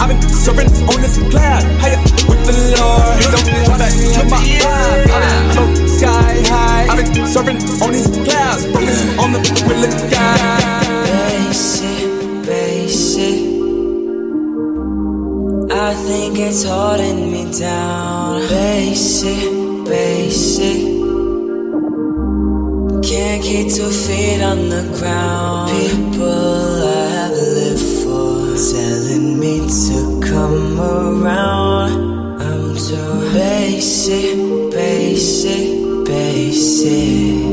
[0.00, 3.22] I've been surfing on this cloud, higher with the Lord.
[3.22, 5.10] Don't try to kill my vibe.
[5.10, 6.86] I've been floating sky high.
[6.90, 10.62] I've been surfing on these clouds, focus on the will of God.
[11.06, 12.06] Basic,
[12.46, 13.52] basic.
[15.70, 18.48] I think it's holding me down.
[18.48, 19.50] Basic,
[19.86, 21.01] basic.
[23.02, 25.70] Can't keep two feet on the ground.
[25.70, 32.40] People I have lived for telling me to come around.
[32.40, 34.36] I'm too basic,
[34.70, 36.32] basic, basic.
[36.52, 37.51] Basic,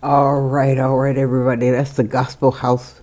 [0.00, 1.70] All right, all right, everybody.
[1.70, 3.00] That's the gospel house.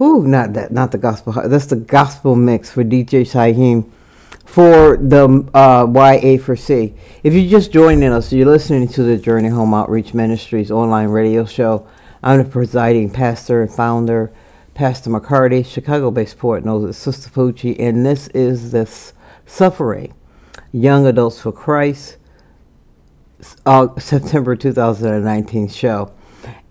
[0.00, 1.46] Ooh, not that, not the gospel house.
[1.46, 3.88] That's the gospel mix for DJ Shyhiem
[4.44, 6.92] for the uh, YA for C.
[7.22, 11.44] If you're just joining us, you're listening to the Journey Home Outreach Ministries online radio
[11.44, 11.86] show.
[12.20, 14.32] I'm the presiding pastor and founder,
[14.74, 19.12] Pastor McCarty, Chicago-based poet knows as Sistapoochie, and this is this
[19.46, 20.12] Suffering
[20.72, 22.16] Young Adults for Christ
[23.64, 26.12] uh, September 2019 show.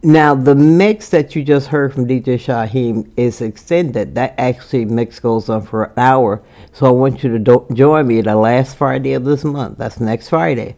[0.05, 4.15] Now, the mix that you just heard from DJ Shyhiem is extended.
[4.15, 6.43] That actually mix goes on for an hour.
[6.73, 9.77] So I want you to do- join me the last Friday of this month.
[9.77, 10.75] That's next Friday.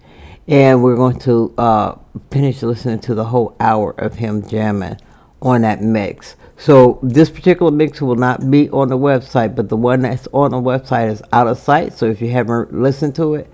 [0.48, 1.98] And we're going to uh,
[2.30, 4.98] finish listening to the whole hour of him jamming
[5.42, 6.36] on that mix.
[6.56, 10.52] So this particular mix will not be on the website, but the one that's on
[10.52, 11.94] the website is out of sight.
[11.94, 13.50] So if you haven't listened to it,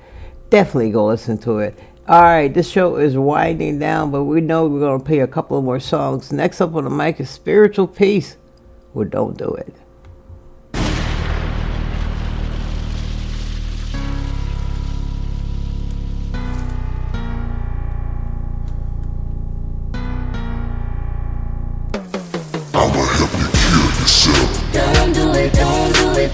[0.49, 1.79] definitely go listen to it.
[2.07, 5.27] All right, this show is winding down, but we know we're going to play a
[5.27, 6.31] couple of more songs.
[6.31, 8.37] Next up on the mic is Spiritual Peace
[8.93, 9.75] Well, Don't Do It.
[22.73, 24.73] I'm gonna help you cure yourself.
[24.73, 25.80] Don't do it, don't
[26.23, 26.29] a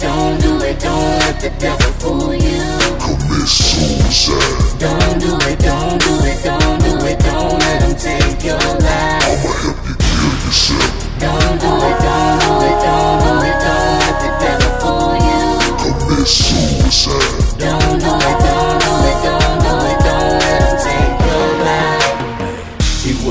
[1.39, 2.59] the devil fool you.
[2.99, 4.79] Commit suicide.
[4.79, 9.23] Don't do it, don't do it, don't do it, don't let him take your life.
[9.23, 10.91] I'ma help you kill yourself.
[11.19, 15.41] Don't do it, don't do it, don't do it, don't let the devil fool you.
[15.79, 17.59] Commit suicide.
[17.59, 18.26] Don't do it,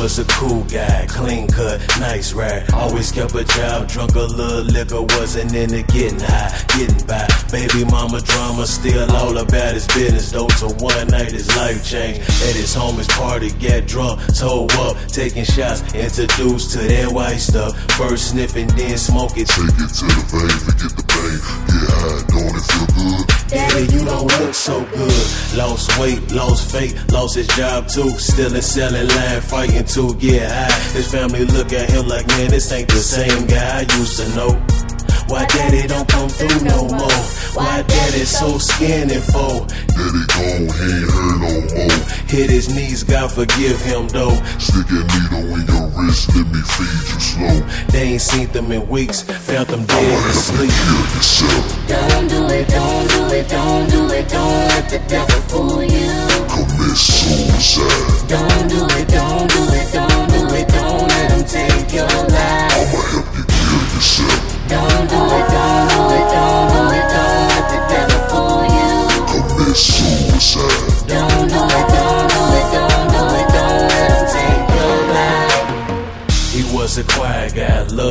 [0.07, 2.63] was a cool guy, clean cut, nice ride.
[2.73, 7.27] Always kept a job, drunk a little liquor, wasn't into getting high, getting by.
[7.51, 10.31] Baby mama drama, still all about his business.
[10.31, 12.21] Though to one night his life changed.
[12.21, 17.75] At his homies party, get drunk, toe up, taking shots, introduced to that white stuff.
[17.99, 19.47] First sniffing, then smoking.
[19.47, 21.39] Take it to the vein, forget the pain.
[21.67, 23.37] Get high, don't it feel good?
[23.49, 25.57] Daddy, you don't look so good.
[25.57, 28.11] Lost weight, lost faith, lost his job too.
[28.19, 30.71] Still in selling line, fighting to get high.
[30.93, 34.29] His family look at him like, man, this ain't the same guy I used to
[34.37, 34.96] know.
[35.29, 37.23] Why daddy don't come through no more?
[37.55, 39.67] Why daddy so skinny for?
[39.91, 42.07] Daddy gone, he ain't heard no more.
[42.31, 44.37] Hit his knees, God forgive him though.
[44.59, 47.61] Stick a needle in your wrist, let me feed you slow.
[47.89, 50.71] They ain't seen them in weeks, found them dead asleep.
[50.71, 51.89] Kill yourself.
[51.89, 56.13] Don't do it, don't do it, don't do it, don't let the devil fool you.
[56.47, 58.29] Commit suicide.
[58.29, 62.71] Don't do it, don't do it, don't do it, don't let him take your life.
[62.79, 64.36] I'ma help you kill yourself.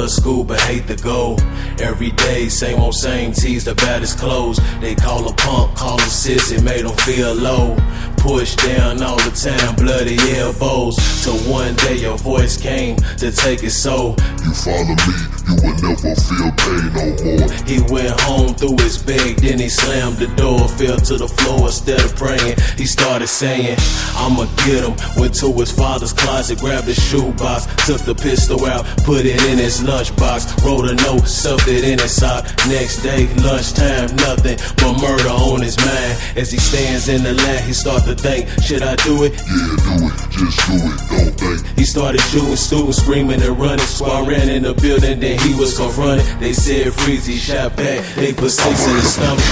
[0.08, 1.38] School but hate to go.
[1.86, 4.60] Every day, same old same, teased the baddest clothes.
[4.82, 7.78] They call a punk, call a sissy, made him feel low.
[8.18, 10.98] Pushed down all the time, bloody elbows.
[11.24, 14.16] Till one day your voice came to take his soul.
[14.44, 15.14] You follow me,
[15.46, 17.54] you will never feel pain no more.
[17.70, 21.68] He went home through his bag, then he slammed the door, fell to the floor
[21.68, 22.58] instead of praying.
[22.78, 23.78] He started saying,
[24.16, 24.98] I'ma get him.
[25.18, 29.60] Went to his father's closet, grabbed his shoebox, took the pistol out, put it in
[29.60, 32.46] his lunchbox, wrote a note, stuffed it in his sock.
[32.68, 36.16] Next day, lunchtime, nothing but murder on his mind.
[36.36, 39.34] As he stands in the line, he start to think, should I do it?
[39.34, 41.78] Yeah, do it, just do it, don't think.
[41.78, 43.86] He started shooting students, screaming and running.
[43.86, 46.26] Squad ran in the building, then he was confronted.
[46.40, 48.04] They said freeze, he shot back.
[48.16, 49.44] They put six in his stomach.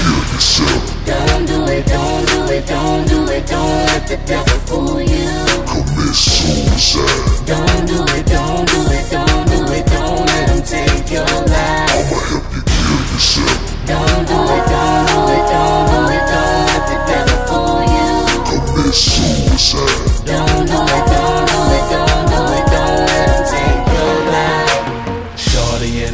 [1.06, 5.30] Don't do it, don't do it, don't do it, don't let the devil fool you.
[5.66, 7.46] Commit suicide.
[7.46, 12.13] Don't do it, don't do it, don't do it, don't let him take your life.
[12.14, 13.58] I'ma help you kill yourself.
[13.86, 18.06] Don't do it, don't do it, don't do it, don't let the devil fool you.
[18.46, 20.22] Commit suicide.
[20.24, 20.93] Don't do it,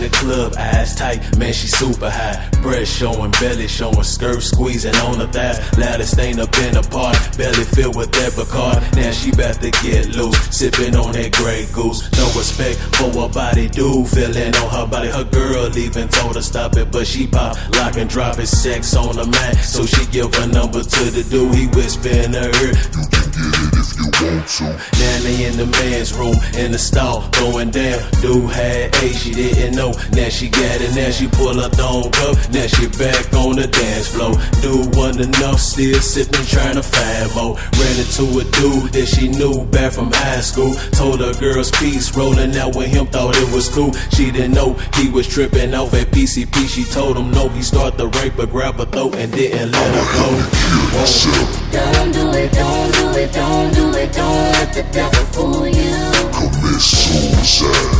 [0.00, 2.48] in the club, eyes tight, man, she super high.
[2.62, 5.60] Breast showing, belly showing, skirt squeezing on the thighs.
[5.76, 8.80] Loudest thing up in the park, belly filled with that Picard.
[8.96, 12.10] Now she about to get loose, sipping on that Grey Goose.
[12.12, 15.08] No respect for her body, dude, feeling on her body.
[15.08, 18.94] Her girl even told her stop it, but she pop, lock and drop his sex
[18.96, 19.56] on the mat.
[19.56, 22.72] So she give her number to the dude, he whisper in her ear.
[22.72, 25.00] You can get it if you want to.
[25.30, 27.98] In the man's room, in the stall, going down.
[28.20, 29.92] Dude had AIDS, she didn't know.
[30.12, 32.36] Now she got it, now she pull her thong up.
[32.50, 34.34] Now she back on the dance floor.
[34.62, 37.56] Dude wasn't enough, still sipping, trying to find more.
[37.78, 40.74] Ran into a dude that she knew back from high school.
[40.92, 43.92] Told her girl's piece, rolling out with him, thought it was cool.
[44.14, 46.68] She didn't know he was tripping off at PCP.
[46.68, 49.94] She told him no, he started the rape, but grabbed her throat and didn't let
[49.94, 50.70] her go.
[51.06, 51.60] Kill.
[51.70, 55.94] Don't do it, don't do it, don't do it, don't let the devil fool you.
[56.32, 57.99] Commit suicide.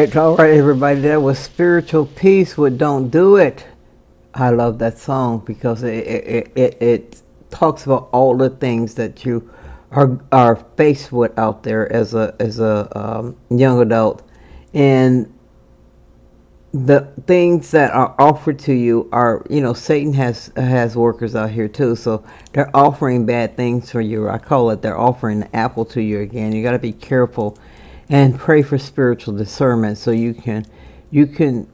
[0.00, 1.00] Right, all right, everybody.
[1.00, 3.66] That was Spiritual Peace with Don't Do It.
[4.32, 9.26] I love that song because it, it, it, it talks about all the things that
[9.26, 9.50] you
[9.90, 14.26] are, are faced with out there as a, as a um, young adult.
[14.72, 15.34] And
[16.72, 21.50] the things that are offered to you are, you know, Satan has has workers out
[21.50, 24.28] here too, so they're offering bad things for you.
[24.30, 26.52] I call it they're offering the apple to you again.
[26.52, 27.58] You got to be careful
[28.10, 30.66] and pray for spiritual discernment so you can
[31.10, 31.66] you can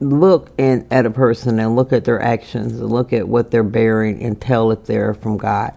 [0.00, 3.62] look in, at a person and look at their actions and look at what they're
[3.62, 5.74] bearing and tell if they're from God.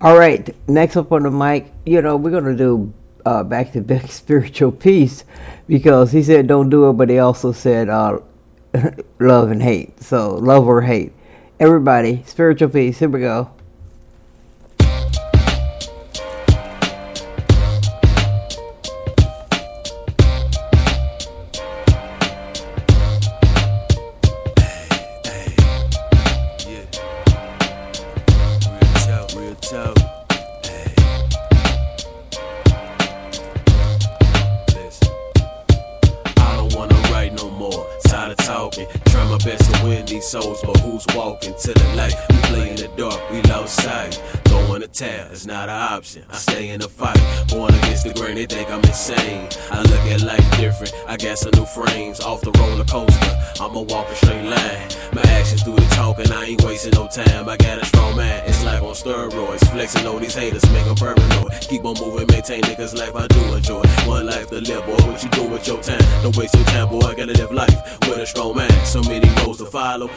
[0.00, 2.92] All right, next up on the mic, you know, we're going to do
[3.24, 5.24] uh, back to back spiritual peace
[5.66, 8.18] because he said don't do it, but he also said uh,
[9.20, 10.02] love and hate.
[10.02, 11.12] So love or hate.
[11.60, 12.98] Everybody, spiritual peace.
[12.98, 13.53] Here we go.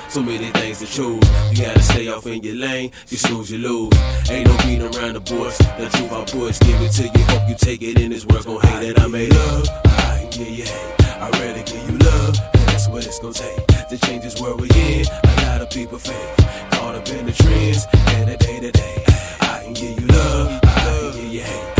[0.10, 1.24] So many things to choose.
[1.52, 2.92] You gotta stay off in your lane.
[3.10, 3.94] You snooze, you lose.
[4.30, 5.58] Ain't no beating around the bush.
[5.58, 7.26] The truth I push, give it to you.
[7.26, 8.46] Hope you take it in this world.
[8.46, 9.68] Gon' hate that I made love.
[9.86, 10.96] I you hate.
[11.20, 12.40] I rather give you love.
[12.54, 13.68] And that's what it's gon' take.
[13.90, 15.06] To change this world we in.
[15.06, 16.38] A lot of people fake.
[16.72, 17.88] Caught up in the trends.
[18.16, 19.04] And the day to day.
[19.42, 20.60] I can give you love.
[20.64, 21.77] I can give you hate.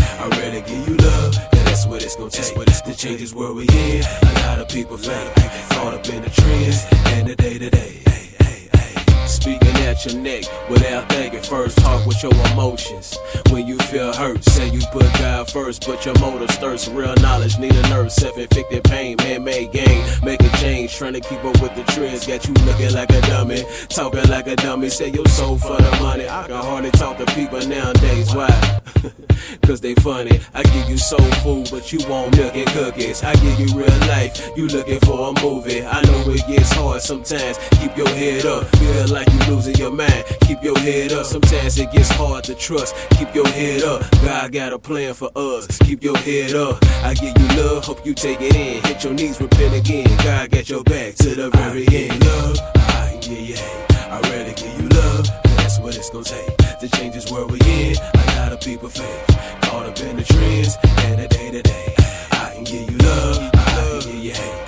[2.18, 2.48] Gon' take.
[2.88, 4.02] To change this world we in.
[4.02, 5.34] A lot of people fake.
[5.72, 6.86] Caught up in the trends.
[7.08, 8.27] And the day to day.
[9.28, 13.18] Speaking at your neck without thinking first, talk with your emotions.
[13.50, 16.90] When you feel hurt, say you put God first, but your motives thirst.
[16.92, 20.06] Real knowledge, need a nerve, self inflicted pain, man made gain.
[20.24, 22.26] Make a change, trying to keep up with the trends.
[22.26, 24.88] Got you looking like a dummy, talking like a dummy.
[24.90, 26.28] Say your soul for the money.
[26.30, 28.34] I can hardly talk to people nowadays.
[28.34, 28.82] Why?
[29.64, 30.40] Cause they funny.
[30.54, 33.24] I give you soul food, but you want milk and cookies.
[33.24, 35.86] I give you real life, you looking for a movie.
[35.86, 37.58] I know it gets hard sometimes.
[37.80, 40.24] Keep your head up, feel like you losing your mind.
[40.42, 42.96] Keep your head up, sometimes it gets hard to trust.
[43.12, 45.78] Keep your head up, God got a plan for us.
[45.80, 48.84] Keep your head up, I give you love, hope you take it in.
[48.84, 50.08] Hit your knees, repent again.
[50.24, 52.24] God got your back to the very end.
[52.26, 53.86] Love, I give you hate.
[54.12, 57.60] I'd rather give you love, that's what it's gonna take to change this world we
[57.62, 57.96] in.
[57.96, 59.28] A lot of people fake,
[59.62, 61.94] caught up in the trends and the day to day.
[62.32, 64.67] I can give you love, I can give you hate.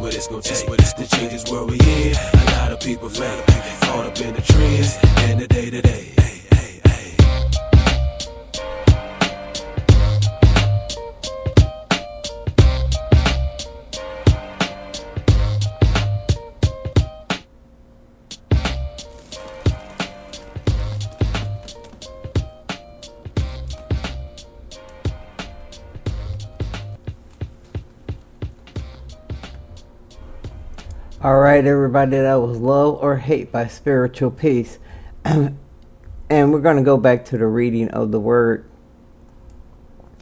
[0.00, 2.14] That's what it's gonna take to change this world we in.
[2.14, 3.44] A lot of people fake,
[3.80, 6.37] caught up in the trends and the day to day.
[31.20, 34.78] All right, everybody, that was Love or Hate by Spiritual Peace.
[35.24, 35.58] and
[36.30, 38.64] we're going to go back to the reading of the word.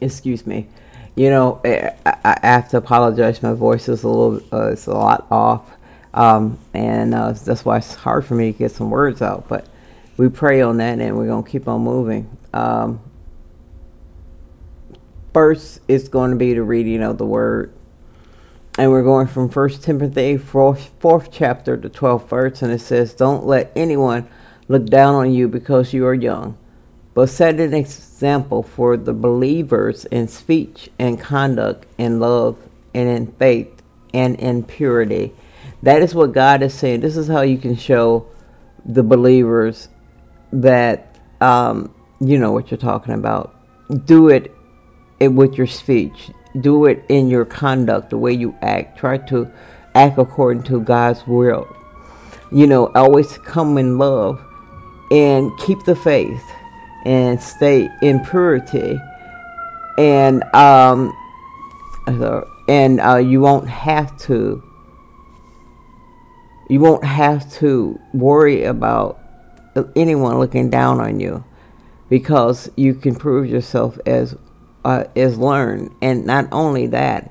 [0.01, 0.67] Excuse me.
[1.13, 3.43] You know, I, I have to apologize.
[3.43, 5.69] My voice is a little, uh, it's a lot off.
[6.15, 9.47] Um, and uh, that's why it's hard for me to get some words out.
[9.47, 9.67] But
[10.17, 12.35] we pray on that and we're going to keep on moving.
[12.55, 13.01] Um,
[15.31, 17.71] first, it's going to be the reading of the word
[18.77, 23.15] and we're going from First Timothy, fourth, fourth chapter, to 12th verse, and it says,
[23.15, 24.29] Don't let anyone
[24.67, 26.55] look down on you because you are young,
[27.15, 32.55] but set an example for the believers in speech and conduct, in love
[32.93, 33.81] and in faith
[34.13, 35.33] and in purity.
[35.81, 36.99] That is what God is saying.
[36.99, 38.27] This is how you can show
[38.85, 39.89] the believers
[40.51, 43.55] that um, you know what you're talking about.
[44.05, 44.53] Do it
[45.19, 46.29] with your speech
[46.61, 48.97] do it in your conduct, the way you act.
[48.97, 49.51] Try to
[49.95, 51.67] act according to God's will.
[52.51, 54.39] You know, always come in love
[55.11, 56.43] and keep the faith
[57.05, 58.99] and stay in purity.
[59.97, 61.15] And um,
[62.67, 64.63] and uh, you won't have to.
[66.69, 69.19] You won't have to worry about
[69.95, 71.43] anyone looking down on you
[72.09, 74.35] because you can prove yourself as
[74.87, 75.93] uh, is learned.
[76.01, 77.29] And not only that,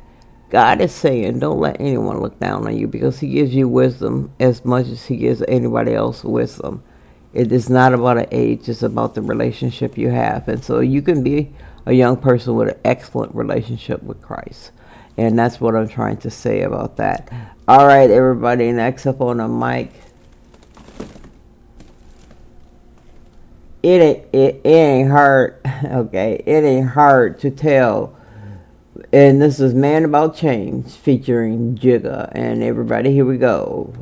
[0.50, 4.30] God is saying, don't let anyone look down on you because He gives you wisdom
[4.38, 6.82] as much as He gives anybody else wisdom.
[7.32, 10.46] It is not about an age, it's about the relationship you have.
[10.48, 11.54] And so you can be
[11.86, 14.72] a young person with an excellent relationship with Christ.
[15.16, 17.30] And that's what I'm trying to say about that.
[17.66, 19.94] All right, everybody, next up on the mic.
[23.82, 25.60] It ain't it, it ain't hard.
[25.84, 28.16] Okay, it ain't hard to tell.
[29.12, 33.12] And this is Man About Change featuring Jigga and everybody.
[33.12, 33.92] Here we go.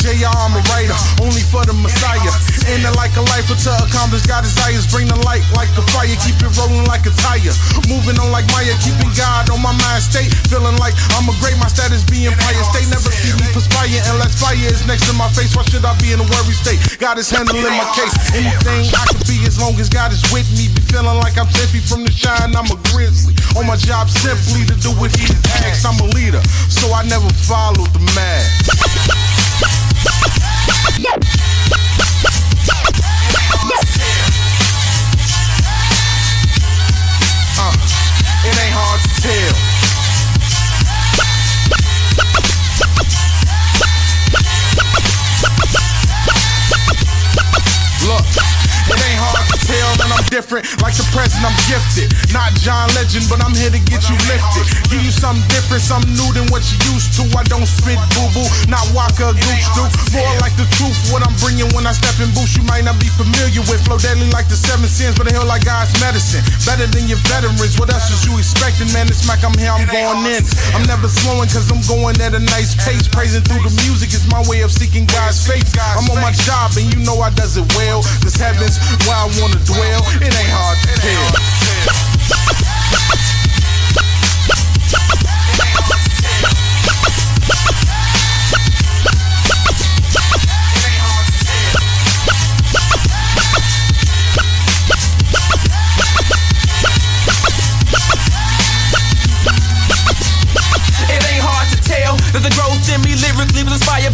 [0.00, 2.32] JR, I'm a writer, only for the Messiah.
[2.72, 4.88] In it like a life to accomplish God desires.
[4.88, 7.52] Bring the light like a fire, keep it rolling like a tire.
[7.84, 10.32] Moving on like Maya, keeping God on my mind state.
[10.48, 12.88] Feeling like I'm a great, my status being Empire State.
[12.88, 15.52] Never see me perspire unless fire is next to my face.
[15.52, 16.80] Why should I be in a worry state?
[16.96, 18.16] God is handling my case.
[18.32, 20.72] Anything I could be as long as God is with me.
[20.72, 23.36] Be feeling like I'm 10 feet from the shine, I'm a grizzly.
[23.52, 25.28] On my job simply to do what he
[25.60, 25.84] asks.
[25.84, 26.40] I'm a leader,
[26.72, 29.39] so I never follow the man.
[31.02, 31.06] Uh,
[38.44, 39.79] it ain't hard to tell.
[50.30, 50.64] Different.
[50.80, 52.14] Like the present, I'm gifted.
[52.30, 54.64] Not John Legend, but I'm here to get you lifted.
[54.88, 57.26] Give you something different, something new than what you used to.
[57.34, 59.84] I don't spit boo boo, not Waka Gooch do.
[60.14, 62.96] More like the truth, what I'm bringing when I step in boots, You might not
[63.02, 63.82] be familiar with.
[63.84, 66.46] Flow deadly like the seven sins, but a hell like God's medicine.
[66.64, 67.76] Better than your veterans.
[67.76, 69.10] What else is you expecting, man?
[69.10, 70.46] It's Mac, I'm here, I'm going in.
[70.72, 73.10] I'm never slowing, cause I'm going at a nice pace.
[73.10, 75.66] Praising through the music is my way of seeking God's face.
[75.74, 78.02] I'm on my job, and you know I does it well.
[78.22, 78.78] This heaven's
[79.08, 80.02] where I wanna dwell.
[80.36, 82.69] Ain't hard to tell.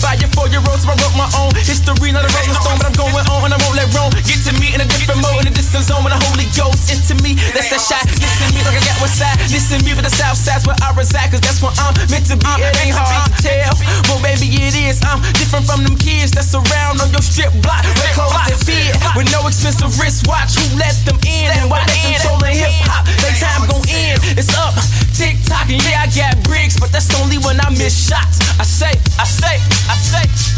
[0.01, 0.78] By your four-year-old.
[0.81, 3.52] So I wrote my own history, not a rolling stone, but I'm going on and
[3.55, 6.05] I won't let wrong get to me in a different mode, in a distant zone
[6.05, 7.39] when the Holy Ghost into me.
[7.55, 8.05] That's that shot.
[8.09, 9.36] Listen me like I got one side.
[9.52, 12.36] Listen me with the south side's where I reside, cause that's where I'm meant to
[12.36, 12.51] be.
[12.60, 13.74] It ain't hard to tell,
[14.09, 15.01] but baby it is.
[15.05, 17.85] I'm different from them kids that's around on your strip block.
[17.97, 20.56] With clothes that fit, with no expensive wristwatch.
[20.56, 23.06] Who let them in and why they controlling hip hop?
[23.23, 24.18] They time gon' end.
[24.36, 24.74] It's up,
[25.17, 28.39] tick tock, and yeah I got bricks, but that's only when I miss shots.
[28.61, 29.57] I say, I say,
[29.89, 30.56] I say.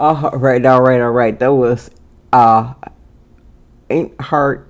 [0.00, 1.38] All right, all right, all right.
[1.38, 1.90] That was
[2.32, 2.72] uh
[3.90, 4.66] ain't hard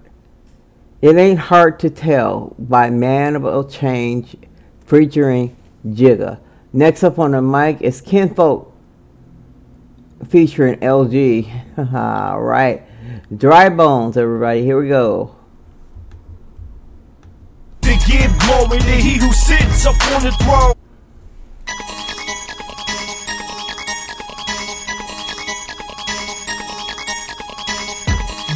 [1.01, 4.37] it ain't hard to tell by Man About Change
[4.85, 6.41] featuring Jigga.
[6.73, 8.75] Next up on the mic is Kinfolk
[10.29, 11.49] featuring LG.
[11.95, 12.83] all right.
[13.39, 14.65] Dry Bones, everybody.
[14.65, 15.37] Here we go.
[17.83, 19.93] give glory to he who sits the
[20.43, 20.90] throne.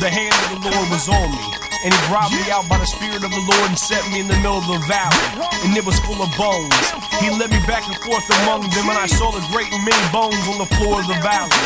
[0.05, 1.48] The hand of the Lord was on me,
[1.81, 4.28] and he brought me out by the Spirit of the Lord and set me in
[4.28, 6.76] the middle of the valley, and it was full of bones.
[7.24, 10.44] He led me back and forth among them, and I saw the great many bones
[10.44, 11.56] on the floor of the valley.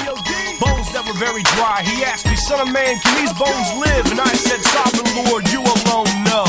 [0.62, 1.82] Bones that were very dry.
[1.82, 4.06] He asked me, Son of man, can these bones live?
[4.06, 6.46] And I said, Sovereign Lord, you alone know.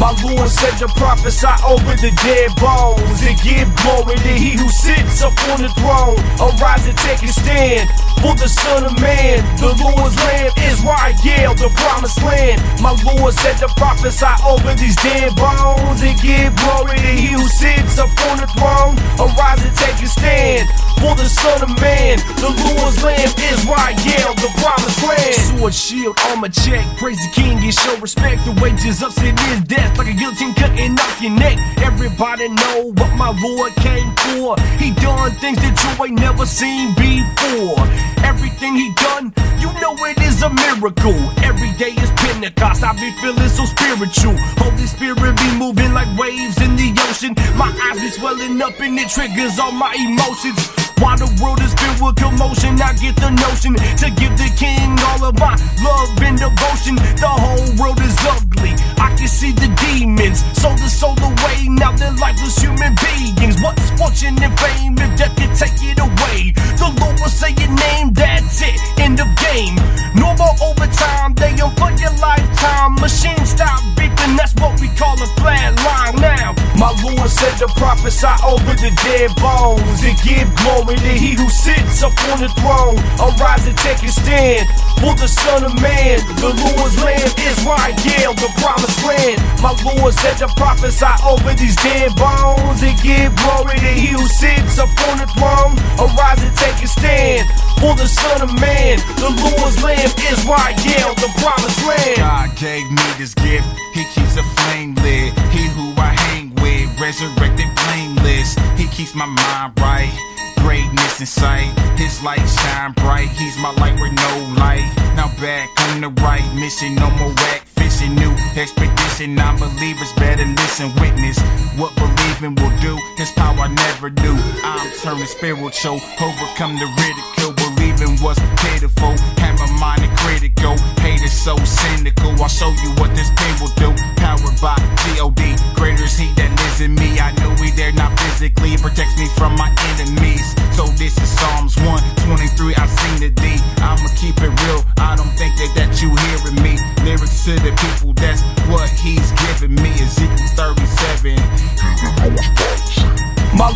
[0.00, 4.68] My Lord said to prophesy over the dead bones and give glory to he who
[4.72, 6.16] sits upon the throne.
[6.40, 7.84] Arise and take a stand
[8.24, 9.44] for the Son of Man.
[9.60, 12.62] The Lord's land is Israel, the promised land.
[12.80, 17.44] My Lord said to prophesy over these dead bones and give glory to he who
[17.48, 18.96] sits upon the throne.
[19.20, 20.68] Arise and take a stand
[21.00, 22.16] for the Son of Man.
[22.40, 25.34] The Lord's land is Israel, the promised land.
[25.34, 26.84] sword, shield, armor check.
[26.98, 28.44] Praise the king and show respect.
[28.44, 31.58] The wages of sin is death, like a guillotine cutting off your neck.
[31.82, 34.58] Everybody know what my Lord came for.
[34.78, 37.80] He done things that you ain't never seen before.
[38.24, 41.16] Everything he done, you know it is a miracle.
[41.42, 42.82] Every day is Pentecost.
[42.82, 44.36] I be feeling so spiritual.
[44.60, 47.34] Holy Spirit be moving like waves in the ocean.
[47.56, 50.89] My eyes be swelling up and it triggers all my emotions.
[51.00, 55.00] While the world is filled with commotion, I get the notion to give the king
[55.08, 57.00] all of my love and devotion.
[57.16, 58.76] The whole world is ugly.
[59.00, 60.44] I can see the demons.
[60.60, 61.72] Sold the soul away.
[61.72, 63.56] Now they're lifeless human beings.
[63.64, 66.52] What's fortune and fame if death can take it away?
[66.76, 68.76] The Lord will say your name, that's it.
[69.00, 69.80] End of game.
[70.14, 71.32] No more overtime.
[71.34, 72.94] They on your lifetime.
[73.00, 74.36] Machine stop beeping.
[74.36, 76.54] That's what we call a flat line now.
[76.76, 81.48] My Lord said to prophesy over the dead bones and give glory to he who
[81.50, 82.96] sits upon the throne.
[83.20, 84.66] Arise and take a stand
[85.00, 86.18] for the Son of Man.
[86.40, 89.38] The Lord's land is right, yeah, the promised land.
[89.62, 94.26] My Lord said to prophesy over these dead bones and give glory to he who
[94.26, 95.76] sits upon the throne.
[96.00, 97.48] Arise and take a stand
[97.80, 98.98] for the Son of Man.
[99.16, 102.16] The Lord's land is right, yeah, the promised land.
[102.16, 103.66] God gave me this gift.
[103.94, 105.32] He keeps a flame lit.
[105.50, 108.54] He who I hang with, resurrected blameless.
[108.76, 110.12] He keeps my mind right.
[110.60, 111.72] Greatness in sight.
[111.96, 113.28] His light shine bright.
[113.28, 114.84] He's my light with no light.
[115.16, 116.94] Now back on the right mission.
[116.94, 118.14] No more whack fishing.
[118.14, 119.34] New expedition.
[119.34, 120.92] Non-believers better listen.
[121.00, 121.38] Witness
[121.78, 122.96] what believing will do.
[123.16, 124.32] His power never do.
[124.62, 126.00] I'm turning spiritual.
[126.20, 127.59] Overcome the ridicule.
[127.80, 129.16] Believing was pitiful.
[129.40, 130.76] Hammer minded critical.
[131.00, 132.28] Haters so cynical.
[132.36, 133.88] I'll show you what this pen will do.
[134.20, 135.56] Powered by G-O-D.
[135.76, 137.18] Greater is he that lives in me.
[137.18, 138.76] I know he there not physically.
[138.76, 140.44] It protects me from my enemies.
[140.76, 142.74] So this is Psalms 123.
[142.76, 143.56] I've seen the D.
[143.80, 144.84] I'ma keep it real.
[145.00, 146.76] I don't think that, that you hearing me.
[147.00, 148.09] Lyrics to the people.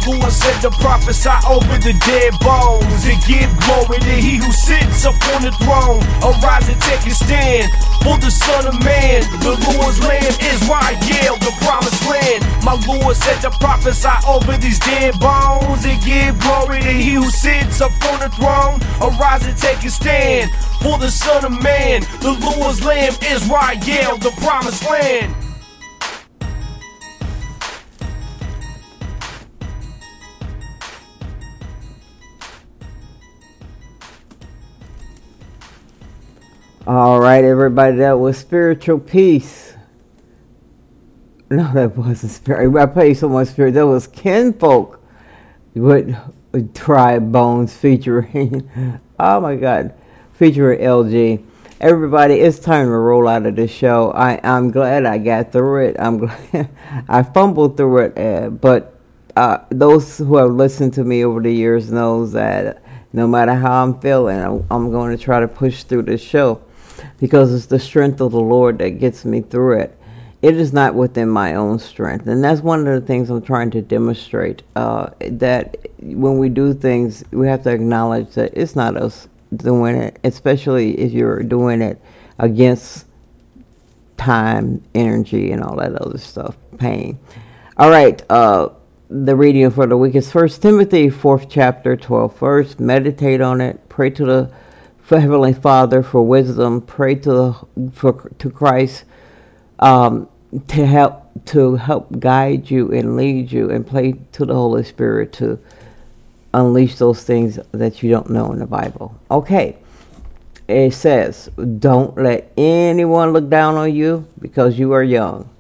[0.05, 5.41] Said to prophesy over the dead bones and give glory to he who sits upon
[5.41, 6.05] the throne.
[6.21, 7.73] Arise and take a stand
[8.05, 9.25] for the Son of Man.
[9.41, 10.61] The Lord's land is
[11.09, 12.45] yeah, the promised land.
[12.63, 17.31] My Lord said to prophesy over these dead bones and give glory to he who
[17.31, 18.85] sits upon the throne.
[19.01, 20.51] Arise and take a stand
[20.83, 22.03] for the Son of Man.
[22.21, 25.44] The Lord's land is yeah, the promised land.
[36.86, 39.73] All right, everybody, that was spiritual peace.
[41.48, 42.77] No, that wasn't spirit.
[42.77, 43.73] I played so much spirit.
[43.73, 45.01] That was kinfolk
[45.74, 46.15] with,
[46.52, 48.69] with tribe bones featuring.
[49.19, 49.94] oh my God,
[50.35, 51.43] featuring LG.
[51.81, 54.12] Everybody, it's time to roll out of the show.
[54.12, 55.97] I I'm glad I got through it.
[55.98, 56.69] I'm glad
[57.09, 59.01] I fumbled through it, uh, but
[59.35, 62.82] uh, those who have listened to me over the years knows that
[63.15, 66.61] no matter how I'm feeling, I'm, I'm going to try to push through this show
[67.25, 69.99] because it's the strength of the Lord that gets me through it.
[70.43, 73.71] It is not within my own strength, and that's one of the things I'm trying
[73.71, 74.63] to demonstrate.
[74.77, 79.27] Uh, that when we do things, we have to acknowledge that it's not us
[79.57, 81.99] doing it, especially if you're doing it
[82.39, 83.07] against
[84.19, 87.19] time, energy, and all that other stuff, pain.
[87.79, 88.69] All right, uh,
[89.09, 92.79] the reading for the week is First Timothy, fourth chapter, 12 verse.
[92.79, 93.89] Meditate on it.
[93.89, 94.51] Pray to the
[95.05, 96.81] for Heavenly Father for wisdom.
[96.81, 99.05] Pray to the, for to Christ
[99.79, 100.29] um,
[100.69, 105.33] to help to help guide you and lead you, and pray to the Holy Spirit
[105.35, 105.59] to
[106.55, 109.15] unleash those things that you don't know in the Bible.
[109.31, 109.77] Okay.
[110.67, 115.51] It says, "Don't let anyone look down on you because you are young,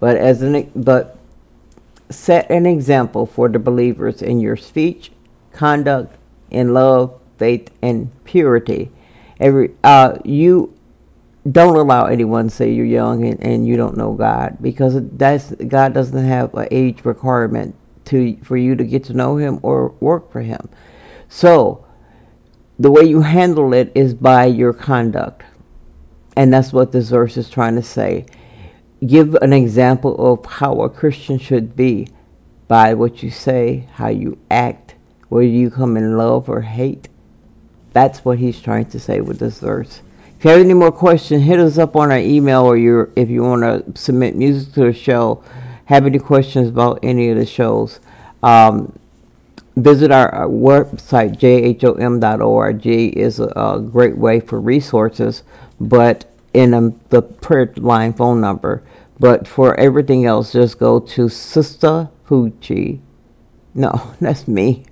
[0.00, 1.16] but as an but
[2.10, 5.12] set an example for the believers in your speech,
[5.52, 6.16] conduct,
[6.50, 8.90] in love, faith, and purity.
[9.40, 10.74] Every uh, you
[11.50, 15.52] don't allow anyone to say you're young and, and you don't know God because that's
[15.52, 17.74] God doesn't have an age requirement
[18.06, 20.68] to for you to get to know Him or work for Him.
[21.28, 21.86] So
[22.78, 25.42] the way you handle it is by your conduct,
[26.36, 28.26] and that's what this verse is trying to say.
[29.06, 32.08] Give an example of how a Christian should be
[32.66, 34.94] by what you say, how you act,
[35.28, 37.08] whether you come in love or hate.
[37.92, 40.02] That's what he's trying to say with this verse.
[40.38, 43.28] If you have any more questions, hit us up on our email or your if
[43.28, 45.42] you want to submit music to the show,
[45.86, 47.98] have any questions about any of the shows.
[48.42, 48.96] Um,
[49.74, 55.42] visit our, our website, jhom.org is a, a great way for resources
[55.80, 58.82] but in um, the prayer line phone number.
[59.20, 63.00] But for everything else, just go to Sister Hoochie.
[63.74, 64.84] No, that's me.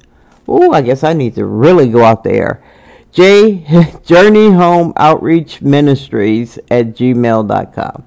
[0.49, 2.63] Oh, I guess I need to really go out there.
[3.17, 3.65] J
[4.05, 8.05] Journey Home Outreach Ministries at gmail.com.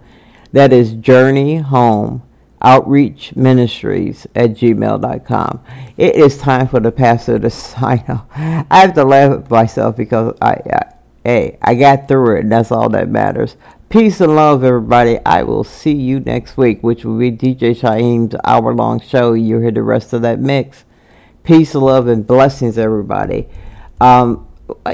[0.51, 2.21] That is Journey Home
[2.61, 5.63] Outreach Ministries at gmail.com.
[5.97, 8.27] It is time for the pastor to sign off.
[8.35, 12.51] I have to laugh at myself because I, I hey, I got through it, and
[12.51, 13.57] that's all that matters.
[13.89, 15.17] Peace and love, everybody.
[15.25, 19.33] I will see you next week, which will be DJ Shyhiem's hour long show.
[19.33, 20.85] You'll hear the rest of that mix.
[21.41, 23.47] Peace, love, and blessings, everybody.
[23.99, 24.45] Um,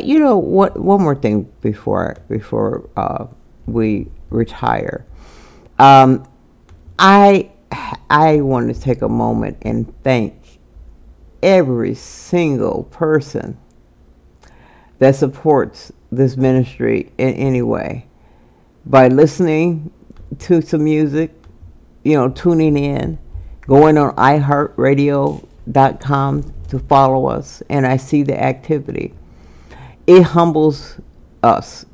[0.01, 0.79] you know what?
[0.79, 3.25] One more thing before before uh,
[3.65, 5.05] we retire.
[5.79, 6.27] Um,
[6.99, 7.51] I
[8.09, 10.59] I want to take a moment and thank
[11.41, 13.57] every single person
[14.99, 18.07] that supports this ministry in any way
[18.85, 19.91] by listening
[20.39, 21.33] to some music,
[22.03, 23.17] you know, tuning in,
[23.61, 29.13] going on iHeartRadio.com to follow us, and I see the activity.
[30.07, 30.99] It humbles
[31.41, 31.85] us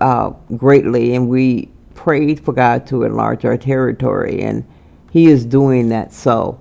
[0.00, 4.64] uh, greatly, and we prayed for God to enlarge our territory, and
[5.10, 6.60] He is doing that so.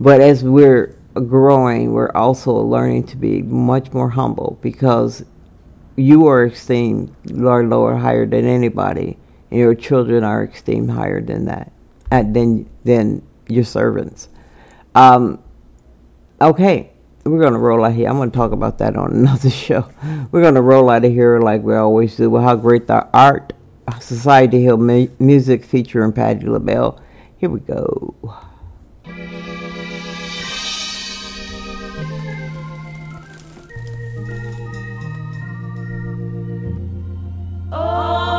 [0.00, 5.24] But as we're growing, we're also learning to be much more humble because
[5.96, 9.18] you are esteemed Lord lower higher than anybody,
[9.50, 11.72] and your children are esteemed higher than that,
[12.10, 14.28] and than than your servants.
[14.94, 15.42] Um,
[16.40, 16.91] okay,
[17.24, 18.08] we're going to roll out here.
[18.08, 19.88] I'm going to talk about that on another show.
[20.30, 23.08] We're going to roll out of here like we always do Well, how great Thou
[23.12, 23.52] Art
[24.00, 27.00] Society Hill mu- music featuring Patti LaBelle.
[27.38, 28.14] Here we go.
[37.74, 38.31] Oh.